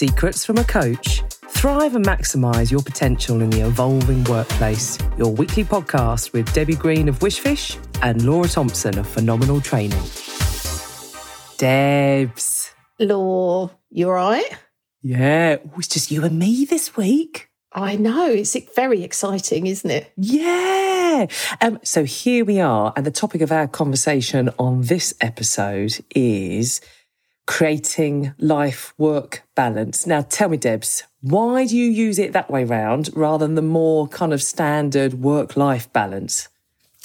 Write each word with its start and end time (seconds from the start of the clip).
Secrets 0.00 0.46
from 0.46 0.56
a 0.56 0.64
Coach. 0.64 1.22
Thrive 1.42 1.94
and 1.94 2.02
maximise 2.02 2.70
your 2.70 2.80
potential 2.80 3.42
in 3.42 3.50
the 3.50 3.60
evolving 3.60 4.24
workplace. 4.24 4.96
Your 5.18 5.30
weekly 5.30 5.62
podcast 5.62 6.32
with 6.32 6.50
Debbie 6.54 6.74
Green 6.74 7.06
of 7.06 7.18
Wishfish 7.18 7.76
and 8.00 8.24
Laura 8.24 8.48
Thompson 8.48 8.98
of 8.98 9.06
Phenomenal 9.06 9.60
Training. 9.60 10.02
Debs. 11.58 12.72
Law, 12.98 13.72
you 13.90 14.06
all 14.06 14.14
right? 14.14 14.50
Yeah, 15.02 15.56
oh, 15.62 15.72
it's 15.76 15.88
just 15.88 16.10
you 16.10 16.24
and 16.24 16.38
me 16.38 16.64
this 16.64 16.96
week. 16.96 17.50
I 17.70 17.96
know. 17.96 18.30
It's 18.30 18.56
very 18.74 19.02
exciting, 19.04 19.66
isn't 19.66 19.90
it? 19.90 20.10
Yeah. 20.16 21.26
Um, 21.60 21.78
so 21.84 22.04
here 22.04 22.46
we 22.46 22.58
are. 22.58 22.94
And 22.96 23.04
the 23.04 23.10
topic 23.10 23.42
of 23.42 23.52
our 23.52 23.68
conversation 23.68 24.48
on 24.58 24.80
this 24.80 25.12
episode 25.20 26.02
is 26.14 26.80
creating 27.50 28.32
life 28.38 28.94
work 28.96 29.42
balance. 29.56 30.06
Now, 30.06 30.22
tell 30.22 30.48
me, 30.48 30.56
Debs, 30.56 31.02
why 31.20 31.66
do 31.66 31.76
you 31.76 31.90
use 31.90 32.16
it 32.20 32.32
that 32.32 32.48
way 32.48 32.62
round 32.62 33.10
rather 33.12 33.44
than 33.44 33.56
the 33.56 33.60
more 33.60 34.06
kind 34.06 34.32
of 34.32 34.40
standard 34.40 35.14
work 35.14 35.56
life 35.56 35.92
balance? 35.92 36.46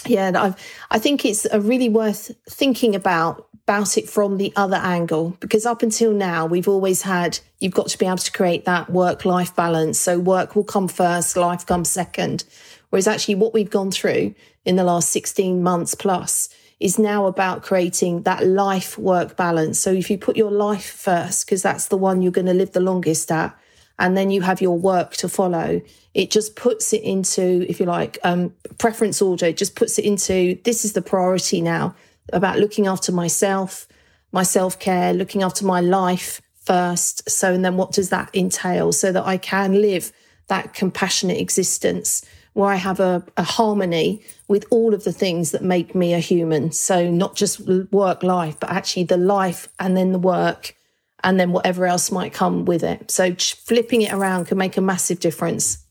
Yeah, 0.05 0.31
I, 0.36 0.53
I 0.91 1.00
think 1.00 1.26
it's 1.26 1.45
a 1.45 1.59
really 1.59 1.89
worth 1.89 2.31
thinking 2.48 2.94
about 2.94 3.48
about 3.53 3.98
it 3.98 4.08
from 4.08 4.38
the 4.38 4.53
other 4.55 4.77
angle 4.77 5.36
because 5.39 5.66
up 5.66 5.81
until 5.81 6.12
now 6.12 6.45
we've 6.45 6.67
always 6.67 7.02
had 7.02 7.39
you've 7.59 7.73
got 7.73 7.88
to 7.88 7.98
be 7.98 8.05
able 8.05 8.17
to 8.17 8.31
create 8.31 8.66
that 8.66 8.91
work 8.91 9.25
life 9.25 9.55
balance 9.55 10.00
so 10.00 10.20
work 10.20 10.55
will 10.55 10.64
come 10.64 10.88
first 10.88 11.36
life 11.36 11.66
comes 11.66 11.89
second 11.89 12.44
whereas 12.91 13.08
actually 13.08 13.34
what 13.34 13.55
we've 13.55 13.72
gone 13.72 13.89
through 13.89 14.36
in 14.66 14.75
the 14.75 14.84
last 14.84 15.09
16 15.09 15.64
months 15.64 15.95
plus 15.95 16.48
is 16.80 17.00
now 17.00 17.26
about 17.26 17.64
creating 17.64 18.24
that 18.24 18.46
life 18.46 18.98
work 18.98 19.38
balance. 19.38 19.80
So 19.80 19.92
if 19.92 20.10
you 20.10 20.18
put 20.18 20.36
your 20.36 20.52
life 20.52 20.86
first 20.86 21.46
because 21.46 21.62
that's 21.62 21.88
the 21.88 21.98
one 21.98 22.22
you're 22.22 22.32
going 22.32 22.48
to 22.48 22.54
live 22.54 22.72
the 22.72 22.80
longest 22.80 23.32
at 23.32 23.58
and 23.98 24.17
then 24.17 24.30
you 24.30 24.42
have 24.42 24.62
your 24.62 24.78
work 24.78 25.14
to 25.14 25.30
follow 25.30 25.82
it 26.16 26.32
just 26.32 26.56
puts 26.56 26.94
it 26.94 27.04
into 27.04 27.66
if 27.70 27.80
you 27.80 27.86
like 27.86 28.17
um, 28.23 28.54
preference 28.78 29.22
order. 29.22 29.48
It 29.48 29.58
just 29.58 29.76
puts 29.76 30.00
it 30.00 30.06
into 30.06 30.58
this 30.64 30.86
is 30.86 30.94
the 30.94 31.02
priority 31.02 31.62
now 31.62 31.94
about 32.32 32.58
looking 32.58 32.88
after 32.88 33.12
myself, 33.12 33.86
my 34.32 34.44
self 34.44 34.80
care, 34.80 35.14
looking 35.14 35.44
after 35.44 35.66
my 35.66 35.82
life 35.82 36.42
first. 36.64 37.30
So, 37.30 37.54
and 37.54 37.66
then 37.66 37.76
what 37.76 37.92
does 37.92 38.10
that 38.10 38.34
entail? 38.34 38.94
So 38.94 39.12
that 39.12 39.26
I 39.26 39.36
can 39.38 39.82
live 39.82 40.14
that 40.48 40.73
compassionate 40.73 41.38
existence 41.38 42.26
where 42.56 42.70
I 42.70 42.75
have 42.75 43.02
a, 43.02 43.22
a, 43.36 43.44
harmony 43.44 44.23
with 44.48 44.66
all 44.72 44.94
of 44.94 45.03
the 45.03 45.11
things 45.11 45.52
that 45.52 45.61
make 45.61 45.94
me 45.94 46.14
a 46.14 46.20
human. 46.20 46.72
So, 46.72 47.11
not 47.11 47.36
just 47.36 47.59
work 47.92 48.23
life, 48.23 48.58
but 48.61 48.70
actually 48.70 49.03
the 49.03 49.17
life 49.17 49.67
and 49.78 49.95
then 49.95 50.14
the 50.14 50.20
work 50.20 50.73
and 51.22 51.38
then 51.38 51.52
whatever 51.52 51.86
else 51.86 52.11
might 52.11 52.31
come 52.31 52.64
with 52.64 52.81
it. 52.81 53.11
So, 53.11 53.36
flipping 53.36 54.03
it 54.03 54.14
around 54.14 54.45
can 54.45 54.58
make 54.58 54.78
a 54.78 54.81
massive 54.81 55.20
difference. 55.20 55.84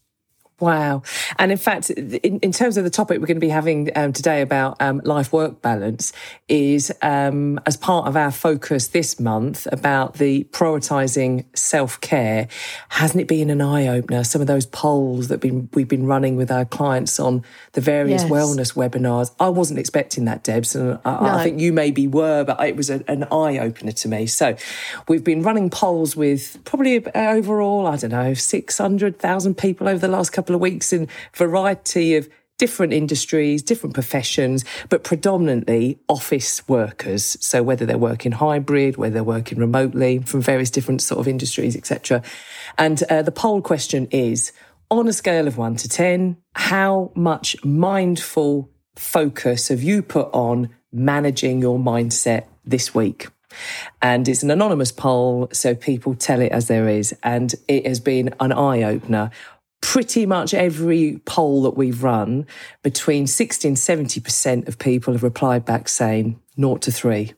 Wow. 0.65 1.03
And 1.39 1.53
in 1.53 1.59
fact, 1.59 1.91
in, 1.91 2.39
in, 2.39 2.51
terms 2.51 2.79
of 2.79 2.85
the 2.85 2.91
topic 2.91 3.21
we're 3.21 3.27
going 3.27 3.37
to 3.37 3.41
be 3.41 3.51
having 3.51 3.91
um, 3.95 4.15
today 4.15 4.41
about 4.41 4.81
um, 4.81 5.03
life 5.05 5.31
work 5.31 5.61
balance, 5.61 6.11
is 6.49 6.91
um, 7.03 7.61
as 7.67 7.77
part 7.77 8.09
of 8.09 8.17
our 8.17 8.31
focus 8.31 8.89
this 8.89 9.21
month 9.21 9.67
about 9.71 10.15
the 10.15 10.45
prioritizing 10.45 11.45
self 11.55 12.01
care. 12.01 12.49
Hasn't 12.89 13.21
it 13.21 13.29
been 13.29 13.51
an 13.51 13.61
eye 13.61 13.89
opener? 13.89 14.25
Some 14.25 14.41
of 14.41 14.47
those 14.47 14.65
polls 14.65 15.29
that 15.29 15.39
been, 15.39 15.69
we've 15.75 15.87
been 15.87 16.07
running 16.07 16.35
with 16.35 16.51
our 16.51 16.65
clients 16.65 17.21
on 17.21 17.45
the 17.73 17.83
various 17.83 18.23
yes. 18.23 18.31
wellness 18.31 18.75
webinars. 18.75 19.35
I 19.39 19.51
wasn't 19.51 19.81
expecting 19.81 20.25
that, 20.25 20.45
Debs. 20.45 20.75
And 20.75 20.99
I, 21.05 21.11
no. 21.11 21.27
I 21.27 21.45
think 21.45 21.61
you 21.61 21.75
maybe 21.75 22.09
were, 22.09 22.43
but 22.43 22.59
it 22.65 22.75
was 22.75 22.89
a, 22.89 23.05
an 23.07 23.25
eye 23.25 23.59
opener 23.59 23.93
to 23.93 24.09
me. 24.09 24.27
So 24.27 24.57
we've 25.09 25.25
been 25.25 25.43
running 25.43 25.69
polls 25.69 26.17
with 26.17 26.59
probably 26.65 27.07
overall, 27.15 27.87
I 27.87 27.97
don't 27.97 28.13
know, 28.13 28.33
600,000 28.33 29.59
people 29.59 29.91
over 29.91 29.99
the 29.99 30.09
last 30.09 30.31
couple 30.31 30.54
couple 30.55 30.67
of 30.67 30.73
weeks 30.73 30.93
in 30.93 31.09
variety 31.35 32.17
of 32.17 32.29
different 32.59 32.93
industries, 32.93 33.63
different 33.63 33.95
professions, 33.95 34.65
but 34.89 35.03
predominantly 35.03 35.99
office 36.09 36.67
workers. 36.69 37.37
So 37.41 37.65
whether 37.65 37.85
they're 37.85 37.99
working 37.99 38.33
hybrid, 38.33 38.97
whether 38.97 39.15
they're 39.15 39.25
working 39.25 39.59
remotely 39.59 40.21
from 40.21 40.41
various 40.41 40.71
different 40.71 41.03
sort 41.03 41.19
of 41.19 41.27
industries, 41.27 41.77
etc. 41.77 42.23
And 42.79 43.03
uh, 43.11 43.23
the 43.23 43.33
poll 43.33 43.61
question 43.61 44.07
is, 44.13 44.53
on 44.91 45.09
a 45.09 45.13
scale 45.13 45.49
of 45.49 45.59
one 45.59 45.75
to 45.77 45.89
10, 45.89 46.37
how 46.55 47.11
much 47.17 47.57
mindful 47.65 48.71
focus 48.95 49.69
have 49.69 49.83
you 49.83 50.03
put 50.03 50.29
on 50.33 50.69
managing 50.93 51.61
your 51.61 51.79
mindset 51.81 52.45
this 52.65 52.95
week? 52.95 53.27
And 54.03 54.29
it's 54.29 54.43
an 54.43 54.51
anonymous 54.51 54.93
poll, 54.93 55.49
so 55.53 55.75
people 55.75 56.15
tell 56.15 56.41
it 56.41 56.53
as 56.53 56.69
there 56.69 56.89
is. 56.89 57.15
And 57.23 57.55
it 57.67 57.87
has 57.87 58.01
been 58.01 58.35
an 58.41 58.53
eye 58.53 58.83
opener 58.83 59.31
pretty 59.85 60.25
much 60.25 60.55
every 60.55 61.21
poll 61.27 61.63
that 61.63 61.77
we've 61.77 62.03
run, 62.03 62.47
between 62.83 63.27
60 63.27 63.69
and 63.69 63.77
70% 63.77 64.67
of 64.67 64.79
people 64.79 65.13
have 65.13 65.23
replied 65.23 65.67
back 65.67 65.91
saying 65.91 66.41
naught 66.57 66.81
to 66.83 66.91
three. 66.91 67.35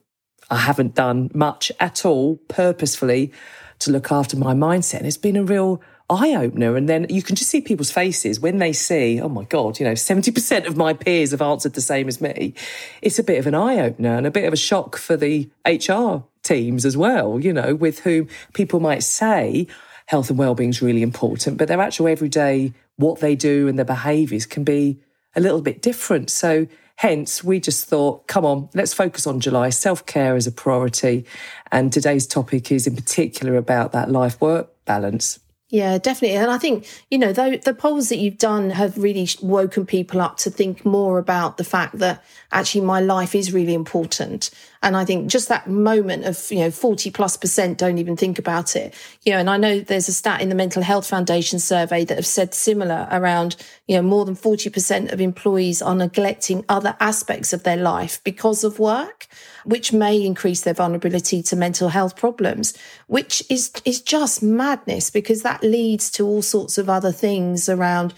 I 0.49 0.55
haven't 0.55 0.95
done 0.95 1.29
much 1.33 1.73
at 1.81 2.05
all 2.05 2.37
purposefully 2.47 3.33
to 3.79 3.91
look 3.91 4.13
after 4.13 4.37
my 4.37 4.53
mindset. 4.53 4.99
And 4.99 5.07
it's 5.07 5.17
been 5.17 5.35
a 5.35 5.43
real 5.43 5.81
eye 6.09 6.35
opener. 6.35 6.77
And 6.77 6.87
then 6.87 7.07
you 7.09 7.21
can 7.21 7.35
just 7.35 7.49
see 7.49 7.59
people's 7.59 7.91
faces 7.91 8.39
when 8.39 8.59
they 8.59 8.71
see, 8.71 9.19
oh 9.19 9.27
my 9.27 9.43
God, 9.43 9.77
you 9.77 9.85
know, 9.85 9.91
70% 9.91 10.67
of 10.67 10.77
my 10.77 10.93
peers 10.93 11.31
have 11.31 11.41
answered 11.41 11.73
the 11.73 11.81
same 11.81 12.07
as 12.07 12.21
me. 12.21 12.53
It's 13.01 13.19
a 13.19 13.23
bit 13.23 13.39
of 13.39 13.47
an 13.47 13.55
eye 13.55 13.81
opener 13.81 14.15
and 14.15 14.25
a 14.25 14.31
bit 14.31 14.45
of 14.45 14.53
a 14.53 14.57
shock 14.57 14.95
for 14.95 15.17
the 15.17 15.49
HR 15.65 16.23
teams 16.43 16.85
as 16.85 16.95
well, 16.95 17.41
you 17.41 17.51
know, 17.51 17.75
with 17.75 17.99
whom 17.99 18.29
people 18.53 18.79
might 18.79 19.03
say, 19.03 19.67
health 20.07 20.29
and 20.29 20.39
well-being 20.39 20.71
is 20.71 20.81
really 20.81 21.03
important, 21.03 21.57
but 21.57 21.67
their 21.67 21.79
actual 21.79 22.07
everyday, 22.07 22.73
what 22.95 23.19
they 23.19 23.35
do 23.35 23.67
and 23.67 23.77
their 23.77 23.85
behaviours 23.85 24.45
can 24.45 24.63
be 24.63 24.99
a 25.35 25.39
little 25.39 25.61
bit 25.61 25.81
different. 25.81 26.29
So 26.29 26.67
hence 26.95 27.43
we 27.43 27.59
just 27.59 27.87
thought, 27.87 28.27
come 28.27 28.43
on, 28.43 28.69
let's 28.73 28.93
focus 28.93 29.27
on 29.27 29.39
July. 29.39 29.69
Self-care 29.69 30.35
is 30.35 30.47
a 30.47 30.51
priority. 30.51 31.25
And 31.71 31.93
today's 31.93 32.25
topic 32.25 32.71
is 32.71 32.87
in 32.87 32.95
particular 32.95 33.55
about 33.55 33.91
that 33.91 34.09
life 34.09 34.41
work 34.41 34.69
balance. 34.85 35.39
Yeah, 35.69 35.97
definitely. 35.97 36.37
And 36.37 36.49
I 36.49 36.57
think, 36.57 36.87
you 37.11 37.17
know, 37.17 37.33
the, 37.33 37.61
the 37.63 37.73
polls 37.73 38.07
that 38.07 38.19
you've 38.19 38.37
done 38.37 38.69
have 38.69 38.97
really 38.97 39.27
woken 39.41 39.85
people 39.85 40.21
up 40.21 40.37
to 40.37 40.49
think 40.49 40.85
more 40.85 41.19
about 41.19 41.57
the 41.57 41.65
fact 41.65 41.97
that 41.97 42.23
actually 42.53 42.81
my 42.85 43.01
life 43.01 43.35
is 43.35 43.51
really 43.51 43.73
important. 43.73 44.49
And 44.81 44.95
I 44.95 45.03
think 45.03 45.29
just 45.29 45.49
that 45.49 45.67
moment 45.67 46.23
of, 46.23 46.41
you 46.49 46.59
know, 46.59 46.71
40 46.71 47.11
plus 47.11 47.35
percent 47.35 47.77
don't 47.77 47.97
even 47.97 48.15
think 48.15 48.39
about 48.39 48.77
it. 48.77 48.93
You 49.23 49.33
know, 49.33 49.39
and 49.39 49.49
I 49.49 49.57
know 49.57 49.81
there's 49.81 50.07
a 50.07 50.13
stat 50.13 50.39
in 50.39 50.47
the 50.47 50.55
Mental 50.55 50.81
Health 50.81 51.05
Foundation 51.05 51.59
survey 51.59 52.05
that 52.05 52.15
have 52.15 52.25
said 52.25 52.53
similar 52.53 53.05
around, 53.11 53.57
you 53.87 53.97
know, 53.97 54.03
more 54.03 54.23
than 54.23 54.37
40% 54.37 55.11
of 55.11 55.19
employees 55.19 55.81
are 55.81 55.95
neglecting 55.95 56.63
other 56.69 56.95
aspects 57.01 57.51
of 57.51 57.63
their 57.63 57.75
life 57.75 58.23
because 58.23 58.63
of 58.63 58.79
work, 58.79 59.27
which 59.65 59.93
may 59.93 60.21
increase 60.21 60.61
their 60.61 60.73
vulnerability 60.73 61.41
to 61.43 61.55
mental 61.55 61.89
health 61.89 62.15
problems, 62.15 62.73
which 63.07 63.43
is, 63.49 63.71
is 63.85 64.01
just 64.01 64.41
madness 64.43 65.09
because 65.09 65.43
that 65.43 65.63
leads 65.63 66.09
to 66.11 66.25
all 66.25 66.41
sorts 66.41 66.77
of 66.77 66.89
other 66.89 67.11
things 67.11 67.69
around 67.69 68.13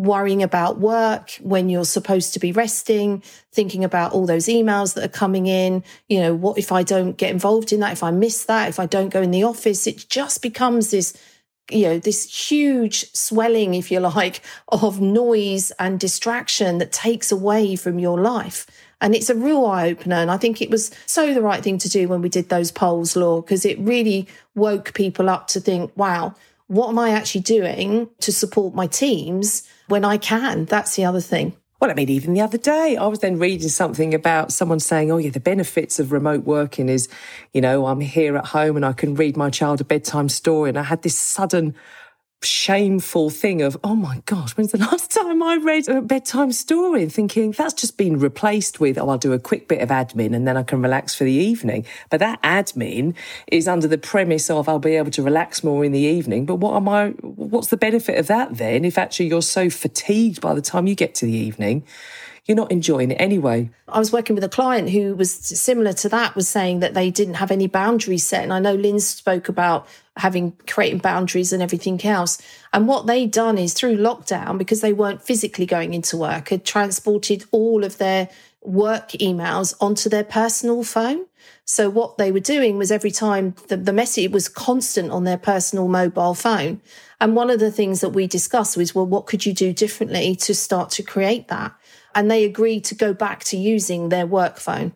worrying 0.00 0.42
about 0.42 0.78
work 0.78 1.32
when 1.42 1.68
you're 1.68 1.84
supposed 1.84 2.32
to 2.32 2.40
be 2.40 2.52
resting, 2.52 3.22
thinking 3.52 3.84
about 3.84 4.12
all 4.12 4.24
those 4.24 4.46
emails 4.46 4.94
that 4.94 5.04
are 5.04 5.08
coming 5.08 5.46
in. 5.46 5.84
You 6.08 6.20
know, 6.20 6.34
what 6.34 6.58
if 6.58 6.72
I 6.72 6.82
don't 6.82 7.16
get 7.16 7.30
involved 7.30 7.72
in 7.72 7.80
that? 7.80 7.92
If 7.92 8.02
I 8.02 8.10
miss 8.10 8.44
that, 8.46 8.68
if 8.68 8.80
I 8.80 8.86
don't 8.86 9.10
go 9.10 9.20
in 9.20 9.30
the 9.30 9.42
office, 9.42 9.86
it 9.86 10.06
just 10.08 10.40
becomes 10.40 10.90
this, 10.90 11.14
you 11.70 11.82
know, 11.82 11.98
this 11.98 12.50
huge 12.50 13.12
swelling, 13.12 13.74
if 13.74 13.90
you 13.90 14.00
like, 14.00 14.40
of 14.68 15.00
noise 15.00 15.70
and 15.78 16.00
distraction 16.00 16.78
that 16.78 16.92
takes 16.92 17.30
away 17.30 17.76
from 17.76 17.98
your 17.98 18.18
life. 18.18 18.66
And 19.00 19.14
it's 19.14 19.30
a 19.30 19.34
real 19.34 19.64
eye 19.66 19.88
opener. 19.88 20.16
And 20.16 20.30
I 20.30 20.36
think 20.36 20.60
it 20.60 20.70
was 20.70 20.90
so 21.06 21.32
the 21.32 21.42
right 21.42 21.62
thing 21.62 21.78
to 21.78 21.88
do 21.88 22.08
when 22.08 22.22
we 22.22 22.28
did 22.28 22.48
those 22.48 22.70
polls, 22.70 23.16
Law, 23.16 23.40
because 23.40 23.64
it 23.64 23.78
really 23.78 24.28
woke 24.54 24.94
people 24.94 25.30
up 25.30 25.48
to 25.48 25.60
think, 25.60 25.90
wow, 25.96 26.34
what 26.66 26.88
am 26.88 26.98
I 26.98 27.10
actually 27.10 27.40
doing 27.40 28.08
to 28.20 28.32
support 28.32 28.74
my 28.74 28.86
teams 28.86 29.66
when 29.88 30.04
I 30.04 30.18
can? 30.18 30.66
That's 30.66 30.96
the 30.96 31.04
other 31.04 31.20
thing. 31.20 31.56
Well, 31.80 31.90
I 31.90 31.94
mean, 31.94 32.10
even 32.10 32.34
the 32.34 32.42
other 32.42 32.58
day, 32.58 32.98
I 33.00 33.06
was 33.06 33.20
then 33.20 33.38
reading 33.38 33.70
something 33.70 34.12
about 34.12 34.52
someone 34.52 34.80
saying, 34.80 35.10
oh, 35.10 35.16
yeah, 35.16 35.30
the 35.30 35.40
benefits 35.40 35.98
of 35.98 36.12
remote 36.12 36.44
working 36.44 36.90
is, 36.90 37.08
you 37.54 37.62
know, 37.62 37.86
I'm 37.86 38.00
here 38.00 38.36
at 38.36 38.48
home 38.48 38.76
and 38.76 38.84
I 38.84 38.92
can 38.92 39.14
read 39.14 39.34
my 39.34 39.48
child 39.48 39.80
a 39.80 39.84
bedtime 39.84 40.28
story. 40.28 40.68
And 40.68 40.78
I 40.78 40.82
had 40.82 41.00
this 41.00 41.16
sudden 41.18 41.74
shameful 42.42 43.30
thing 43.30 43.60
of, 43.62 43.76
oh 43.84 43.94
my 43.94 44.22
gosh, 44.26 44.56
when's 44.56 44.72
the 44.72 44.78
last 44.78 45.10
time 45.14 45.42
I 45.42 45.56
read 45.56 45.88
a 45.88 46.00
bedtime 46.00 46.52
story? 46.52 47.02
And 47.02 47.12
thinking 47.12 47.52
that's 47.52 47.74
just 47.74 47.96
been 47.96 48.18
replaced 48.18 48.80
with, 48.80 48.98
oh, 48.98 49.08
I'll 49.08 49.18
do 49.18 49.32
a 49.32 49.38
quick 49.38 49.68
bit 49.68 49.80
of 49.80 49.90
admin 49.90 50.34
and 50.34 50.46
then 50.46 50.56
I 50.56 50.62
can 50.62 50.82
relax 50.82 51.14
for 51.14 51.24
the 51.24 51.32
evening. 51.32 51.84
But 52.08 52.20
that 52.20 52.42
admin 52.42 53.14
is 53.46 53.68
under 53.68 53.86
the 53.86 53.98
premise 53.98 54.48
of 54.50 54.68
I'll 54.68 54.78
be 54.78 54.96
able 54.96 55.10
to 55.12 55.22
relax 55.22 55.62
more 55.62 55.84
in 55.84 55.92
the 55.92 56.00
evening. 56.00 56.46
But 56.46 56.56
what 56.56 56.76
am 56.76 56.88
I, 56.88 57.10
what's 57.20 57.68
the 57.68 57.76
benefit 57.76 58.18
of 58.18 58.26
that 58.28 58.56
then 58.56 58.84
if 58.84 58.96
actually 58.96 59.26
you're 59.26 59.42
so 59.42 59.68
fatigued 59.68 60.40
by 60.40 60.54
the 60.54 60.62
time 60.62 60.86
you 60.86 60.94
get 60.94 61.14
to 61.16 61.26
the 61.26 61.32
evening? 61.32 61.84
You're 62.46 62.56
not 62.56 62.72
enjoying 62.72 63.10
it 63.10 63.20
anyway. 63.20 63.70
I 63.88 63.98
was 63.98 64.12
working 64.12 64.34
with 64.34 64.44
a 64.44 64.48
client 64.48 64.90
who 64.90 65.14
was 65.14 65.32
similar 65.32 65.92
to 65.94 66.08
that, 66.08 66.34
was 66.34 66.48
saying 66.48 66.80
that 66.80 66.94
they 66.94 67.10
didn't 67.10 67.34
have 67.34 67.50
any 67.50 67.66
boundaries 67.66 68.26
set. 68.26 68.42
And 68.42 68.52
I 68.52 68.58
know 68.58 68.74
Lynn 68.74 69.00
spoke 69.00 69.48
about 69.48 69.86
having 70.16 70.52
creating 70.66 70.98
boundaries 70.98 71.52
and 71.52 71.62
everything 71.62 72.04
else. 72.04 72.40
And 72.72 72.88
what 72.88 73.06
they'd 73.06 73.30
done 73.30 73.58
is 73.58 73.74
through 73.74 73.96
lockdown, 73.96 74.58
because 74.58 74.80
they 74.80 74.92
weren't 74.92 75.22
physically 75.22 75.66
going 75.66 75.94
into 75.94 76.16
work, 76.16 76.48
had 76.48 76.64
transported 76.64 77.44
all 77.50 77.84
of 77.84 77.98
their 77.98 78.28
work 78.62 79.10
emails 79.12 79.74
onto 79.80 80.08
their 80.08 80.24
personal 80.24 80.82
phone. 80.82 81.26
So 81.70 81.88
what 81.88 82.18
they 82.18 82.32
were 82.32 82.40
doing 82.40 82.78
was 82.78 82.90
every 82.90 83.12
time 83.12 83.54
the, 83.68 83.76
the 83.76 83.92
message 83.92 84.32
was 84.32 84.48
constant 84.48 85.12
on 85.12 85.22
their 85.22 85.38
personal 85.38 85.86
mobile 85.86 86.34
phone. 86.34 86.80
And 87.20 87.36
one 87.36 87.48
of 87.48 87.60
the 87.60 87.70
things 87.70 88.00
that 88.00 88.08
we 88.08 88.26
discussed 88.26 88.76
was, 88.76 88.92
well, 88.92 89.06
what 89.06 89.28
could 89.28 89.46
you 89.46 89.52
do 89.52 89.72
differently 89.72 90.34
to 90.34 90.52
start 90.52 90.90
to 90.90 91.04
create 91.04 91.46
that? 91.46 91.72
And 92.12 92.28
they 92.28 92.44
agreed 92.44 92.82
to 92.86 92.96
go 92.96 93.14
back 93.14 93.44
to 93.44 93.56
using 93.56 94.08
their 94.08 94.26
work 94.26 94.58
phone. 94.58 94.94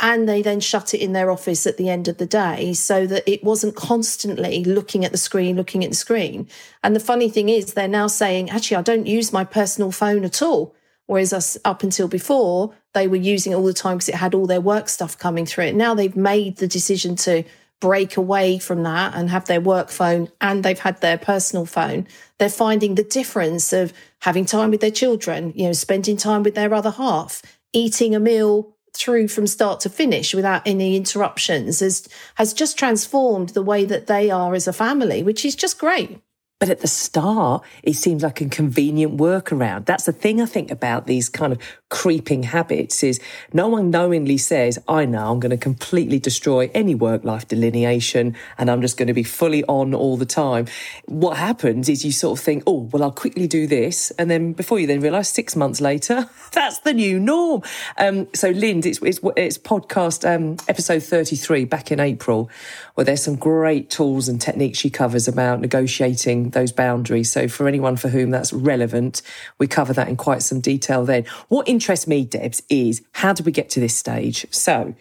And 0.00 0.26
they 0.26 0.40
then 0.40 0.60
shut 0.60 0.94
it 0.94 1.02
in 1.02 1.12
their 1.12 1.30
office 1.30 1.66
at 1.66 1.76
the 1.76 1.90
end 1.90 2.08
of 2.08 2.16
the 2.16 2.24
day 2.24 2.72
so 2.72 3.06
that 3.06 3.30
it 3.30 3.44
wasn't 3.44 3.76
constantly 3.76 4.64
looking 4.64 5.04
at 5.04 5.12
the 5.12 5.18
screen, 5.18 5.56
looking 5.56 5.84
at 5.84 5.90
the 5.90 5.96
screen. 5.96 6.48
And 6.82 6.96
the 6.96 7.00
funny 7.00 7.28
thing 7.28 7.50
is, 7.50 7.74
they're 7.74 7.88
now 7.88 8.06
saying, 8.06 8.48
actually, 8.48 8.78
I 8.78 8.82
don't 8.82 9.06
use 9.06 9.34
my 9.34 9.44
personal 9.44 9.92
phone 9.92 10.24
at 10.24 10.40
all. 10.40 10.75
Whereas 11.06 11.32
us 11.32 11.56
up 11.64 11.82
until 11.82 12.08
before, 12.08 12.74
they 12.94 13.06
were 13.06 13.16
using 13.16 13.52
it 13.52 13.56
all 13.56 13.64
the 13.64 13.72
time 13.72 13.96
because 13.96 14.08
it 14.08 14.16
had 14.16 14.34
all 14.34 14.46
their 14.46 14.60
work 14.60 14.88
stuff 14.88 15.16
coming 15.16 15.46
through 15.46 15.66
it. 15.66 15.74
Now 15.74 15.94
they've 15.94 16.16
made 16.16 16.56
the 16.56 16.66
decision 16.66 17.16
to 17.16 17.44
break 17.80 18.16
away 18.16 18.58
from 18.58 18.82
that 18.82 19.14
and 19.14 19.30
have 19.30 19.44
their 19.46 19.60
work 19.60 19.90
phone 19.90 20.30
and 20.40 20.64
they've 20.64 20.78
had 20.78 21.00
their 21.00 21.18
personal 21.18 21.66
phone. 21.66 22.06
They're 22.38 22.48
finding 22.48 22.94
the 22.94 23.04
difference 23.04 23.72
of 23.72 23.92
having 24.20 24.46
time 24.46 24.70
with 24.70 24.80
their 24.80 24.90
children, 24.90 25.52
you 25.54 25.66
know, 25.66 25.72
spending 25.72 26.16
time 26.16 26.42
with 26.42 26.54
their 26.54 26.72
other 26.72 26.90
half, 26.90 27.42
eating 27.72 28.14
a 28.14 28.20
meal 28.20 28.74
through 28.94 29.28
from 29.28 29.46
start 29.46 29.80
to 29.80 29.90
finish 29.90 30.34
without 30.34 30.62
any 30.64 30.96
interruptions 30.96 31.80
has 31.80 32.08
has 32.36 32.54
just 32.54 32.78
transformed 32.78 33.50
the 33.50 33.62
way 33.62 33.84
that 33.84 34.06
they 34.06 34.30
are 34.30 34.54
as 34.54 34.66
a 34.66 34.72
family, 34.72 35.22
which 35.22 35.44
is 35.44 35.54
just 35.54 35.78
great. 35.78 36.18
But 36.58 36.70
at 36.70 36.80
the 36.80 36.88
start, 36.88 37.64
it 37.82 37.94
seems 37.94 38.22
like 38.22 38.40
a 38.40 38.48
convenient 38.48 39.18
workaround. 39.18 39.84
That's 39.84 40.04
the 40.04 40.12
thing 40.12 40.40
I 40.40 40.46
think 40.46 40.70
about 40.70 41.06
these 41.06 41.28
kind 41.28 41.52
of 41.52 41.58
creeping 41.88 42.42
habits 42.42 43.04
is 43.04 43.20
no 43.52 43.68
one 43.68 43.90
knowingly 43.90 44.36
says, 44.36 44.78
I 44.88 45.04
know 45.04 45.30
I'm 45.30 45.38
going 45.38 45.50
to 45.50 45.56
completely 45.56 46.18
destroy 46.18 46.68
any 46.74 46.96
work 46.96 47.24
life 47.24 47.46
delineation 47.46 48.36
and 48.58 48.70
I'm 48.70 48.80
just 48.80 48.96
going 48.96 49.06
to 49.06 49.14
be 49.14 49.22
fully 49.22 49.62
on 49.64 49.94
all 49.94 50.16
the 50.16 50.26
time. 50.26 50.66
What 51.04 51.36
happens 51.36 51.88
is 51.88 52.04
you 52.04 52.10
sort 52.10 52.38
of 52.38 52.44
think, 52.44 52.64
oh, 52.66 52.88
well, 52.92 53.04
I'll 53.04 53.12
quickly 53.12 53.46
do 53.46 53.68
this. 53.68 54.10
And 54.12 54.28
then 54.28 54.52
before 54.52 54.80
you 54.80 54.88
then 54.88 55.00
realize 55.00 55.28
six 55.28 55.54
months 55.54 55.80
later, 55.80 56.28
that's 56.52 56.80
the 56.80 56.92
new 56.92 57.20
norm. 57.20 57.62
Um, 57.98 58.26
so 58.34 58.50
Lind, 58.50 58.84
it's, 58.84 59.00
it's, 59.02 59.20
it's 59.36 59.58
podcast 59.58 60.28
um, 60.28 60.56
episode 60.68 61.04
33 61.04 61.66
back 61.66 61.92
in 61.92 62.00
April, 62.00 62.50
where 62.94 63.04
there's 63.04 63.22
some 63.22 63.36
great 63.36 63.90
tools 63.90 64.26
and 64.26 64.40
techniques 64.40 64.78
she 64.78 64.90
covers 64.90 65.28
about 65.28 65.60
negotiating 65.60 66.50
those 66.50 66.72
boundaries. 66.72 67.30
So 67.30 67.46
for 67.46 67.68
anyone 67.68 67.96
for 67.96 68.08
whom 68.08 68.30
that's 68.30 68.52
relevant, 68.52 69.22
we 69.58 69.68
cover 69.68 69.92
that 69.92 70.08
in 70.08 70.16
quite 70.16 70.42
some 70.42 70.60
detail 70.60 71.04
then. 71.04 71.26
What 71.48 71.68
interests 71.76 72.06
me, 72.06 72.24
Debs, 72.24 72.62
is 72.70 73.02
how 73.12 73.34
did 73.34 73.44
we 73.44 73.52
get 73.52 73.68
to 73.68 73.80
this 73.80 73.94
stage? 73.94 74.46
So 74.50 74.94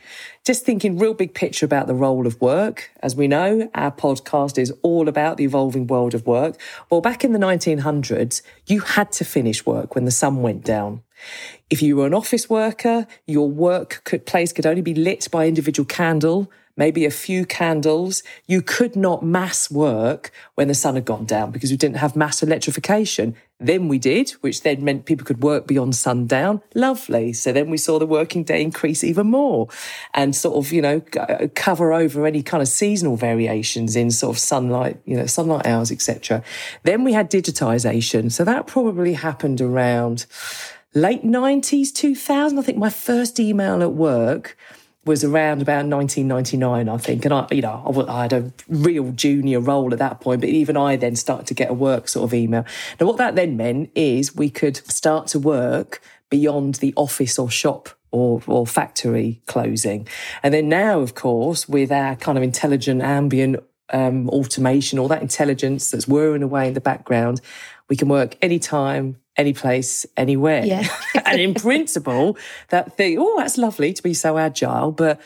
just 0.43 0.65
thinking 0.65 0.97
real 0.97 1.13
big 1.13 1.33
picture 1.33 1.65
about 1.65 1.87
the 1.87 1.95
role 1.95 2.27
of 2.27 2.41
work. 2.41 2.91
As 3.01 3.15
we 3.15 3.29
know, 3.29 3.69
our 3.73 3.93
podcast 3.93 4.57
is 4.57 4.73
all 4.81 5.07
about 5.07 5.37
the 5.37 5.45
evolving 5.45 5.87
world 5.87 6.13
of 6.13 6.27
work. 6.27 6.59
Well, 6.89 6.99
back 6.99 7.23
in 7.23 7.31
the 7.31 7.39
1900s, 7.39 8.41
you 8.67 8.81
had 8.81 9.13
to 9.13 9.23
finish 9.23 9.65
work 9.65 9.95
when 9.95 10.03
the 10.03 10.11
sun 10.11 10.41
went 10.41 10.65
down. 10.65 11.01
If 11.69 11.81
you 11.81 11.95
were 11.95 12.07
an 12.07 12.13
office 12.13 12.49
worker, 12.49 13.07
your 13.25 13.49
work 13.49 14.01
could, 14.03 14.25
place 14.25 14.51
could 14.51 14.65
only 14.65 14.81
be 14.81 14.93
lit 14.93 15.29
by 15.31 15.47
individual 15.47 15.85
candle 15.85 16.51
maybe 16.77 17.05
a 17.05 17.11
few 17.11 17.45
candles. 17.45 18.23
You 18.47 18.61
could 18.61 18.95
not 18.95 19.23
mass 19.23 19.71
work 19.71 20.31
when 20.55 20.67
the 20.67 20.73
sun 20.73 20.95
had 20.95 21.05
gone 21.05 21.25
down 21.25 21.51
because 21.51 21.71
we 21.71 21.77
didn't 21.77 21.97
have 21.97 22.15
mass 22.15 22.43
electrification. 22.43 23.35
Then 23.57 23.87
we 23.87 23.99
did, 23.99 24.31
which 24.41 24.63
then 24.63 24.83
meant 24.83 25.05
people 25.05 25.25
could 25.25 25.41
work 25.41 25.65
beyond 25.65 25.95
sundown. 25.95 26.61
Lovely. 26.73 27.31
So 27.31 27.53
then 27.53 27.69
we 27.69 27.77
saw 27.77 27.99
the 27.99 28.05
working 28.05 28.43
day 28.43 28.61
increase 28.61 29.01
even 29.01 29.27
more 29.27 29.69
and 30.13 30.35
sort 30.35 30.57
of, 30.57 30.73
you 30.73 30.81
know, 30.81 31.01
uh, 31.17 31.47
cover 31.55 31.93
over 31.93 32.25
any 32.25 32.43
kind 32.43 32.61
of 32.61 32.67
seasonal 32.67 33.15
variations 33.15 33.95
in 33.95 34.11
sort 34.11 34.35
of 34.35 34.39
sunlight, 34.39 34.99
you 35.05 35.15
know, 35.15 35.25
sunlight 35.25 35.65
hours, 35.65 35.89
etc. 35.89 36.43
Then 36.83 37.05
we 37.05 37.13
had 37.13 37.31
digitization. 37.31 38.29
So 38.29 38.43
that 38.43 38.67
probably 38.67 39.13
happened 39.13 39.61
around 39.61 40.25
late 40.93 41.23
90s, 41.23 41.93
2000. 41.93 42.59
I 42.59 42.61
think 42.61 42.77
my 42.77 42.89
first 42.89 43.39
email 43.39 43.81
at 43.81 43.93
work 43.93 44.57
was 45.05 45.23
around 45.23 45.61
about 45.61 45.85
1999, 45.85 46.89
I 46.89 46.97
think. 46.97 47.25
And 47.25 47.33
I, 47.33 47.47
you 47.51 47.61
know, 47.61 48.05
I 48.07 48.23
had 48.23 48.33
a 48.33 48.51
real 48.67 49.11
junior 49.11 49.59
role 49.59 49.93
at 49.93 49.99
that 49.99 50.19
point, 50.19 50.41
but 50.41 50.49
even 50.49 50.75
I 50.75 50.95
then 50.95 51.15
started 51.15 51.47
to 51.47 51.53
get 51.53 51.69
a 51.69 51.73
work 51.73 52.07
sort 52.07 52.23
of 52.27 52.33
email. 52.33 52.65
Now, 52.99 53.05
what 53.05 53.17
that 53.17 53.35
then 53.35 53.55
meant 53.55 53.91
is 53.93 54.35
we 54.35 54.49
could 54.49 54.77
start 54.91 55.27
to 55.27 55.39
work 55.39 56.01
beyond 56.29 56.75
the 56.75 56.93
office 56.95 57.37
or 57.37 57.49
shop 57.51 57.89
or, 58.11 58.41
or 58.47 58.65
factory 58.65 59.41
closing. 59.45 60.07
And 60.41 60.53
then 60.53 60.69
now, 60.69 61.01
of 61.01 61.13
course, 61.13 61.69
with 61.69 61.91
our 61.91 62.15
kind 62.15 62.37
of 62.37 62.43
intelligent 62.43 63.01
ambient 63.01 63.57
um, 63.91 64.29
automation, 64.29 64.97
all 64.97 65.07
that 65.09 65.21
intelligence 65.21 65.91
that's 65.91 66.07
whirring 66.07 66.41
away 66.41 66.67
in 66.67 66.73
the 66.73 66.81
background, 66.81 67.41
we 67.89 67.95
can 67.95 68.07
work 68.07 68.35
anytime, 68.41 69.17
any 69.37 69.53
place, 69.53 70.05
anywhere. 70.15 70.65
Yeah. 70.65 70.87
and 71.25 71.39
in 71.39 71.53
principle, 71.53 72.37
that 72.69 72.95
thing, 72.97 73.17
oh, 73.19 73.35
that's 73.37 73.57
lovely 73.57 73.93
to 73.93 74.03
be 74.03 74.13
so 74.13 74.37
agile, 74.37 74.91
but 74.91 75.19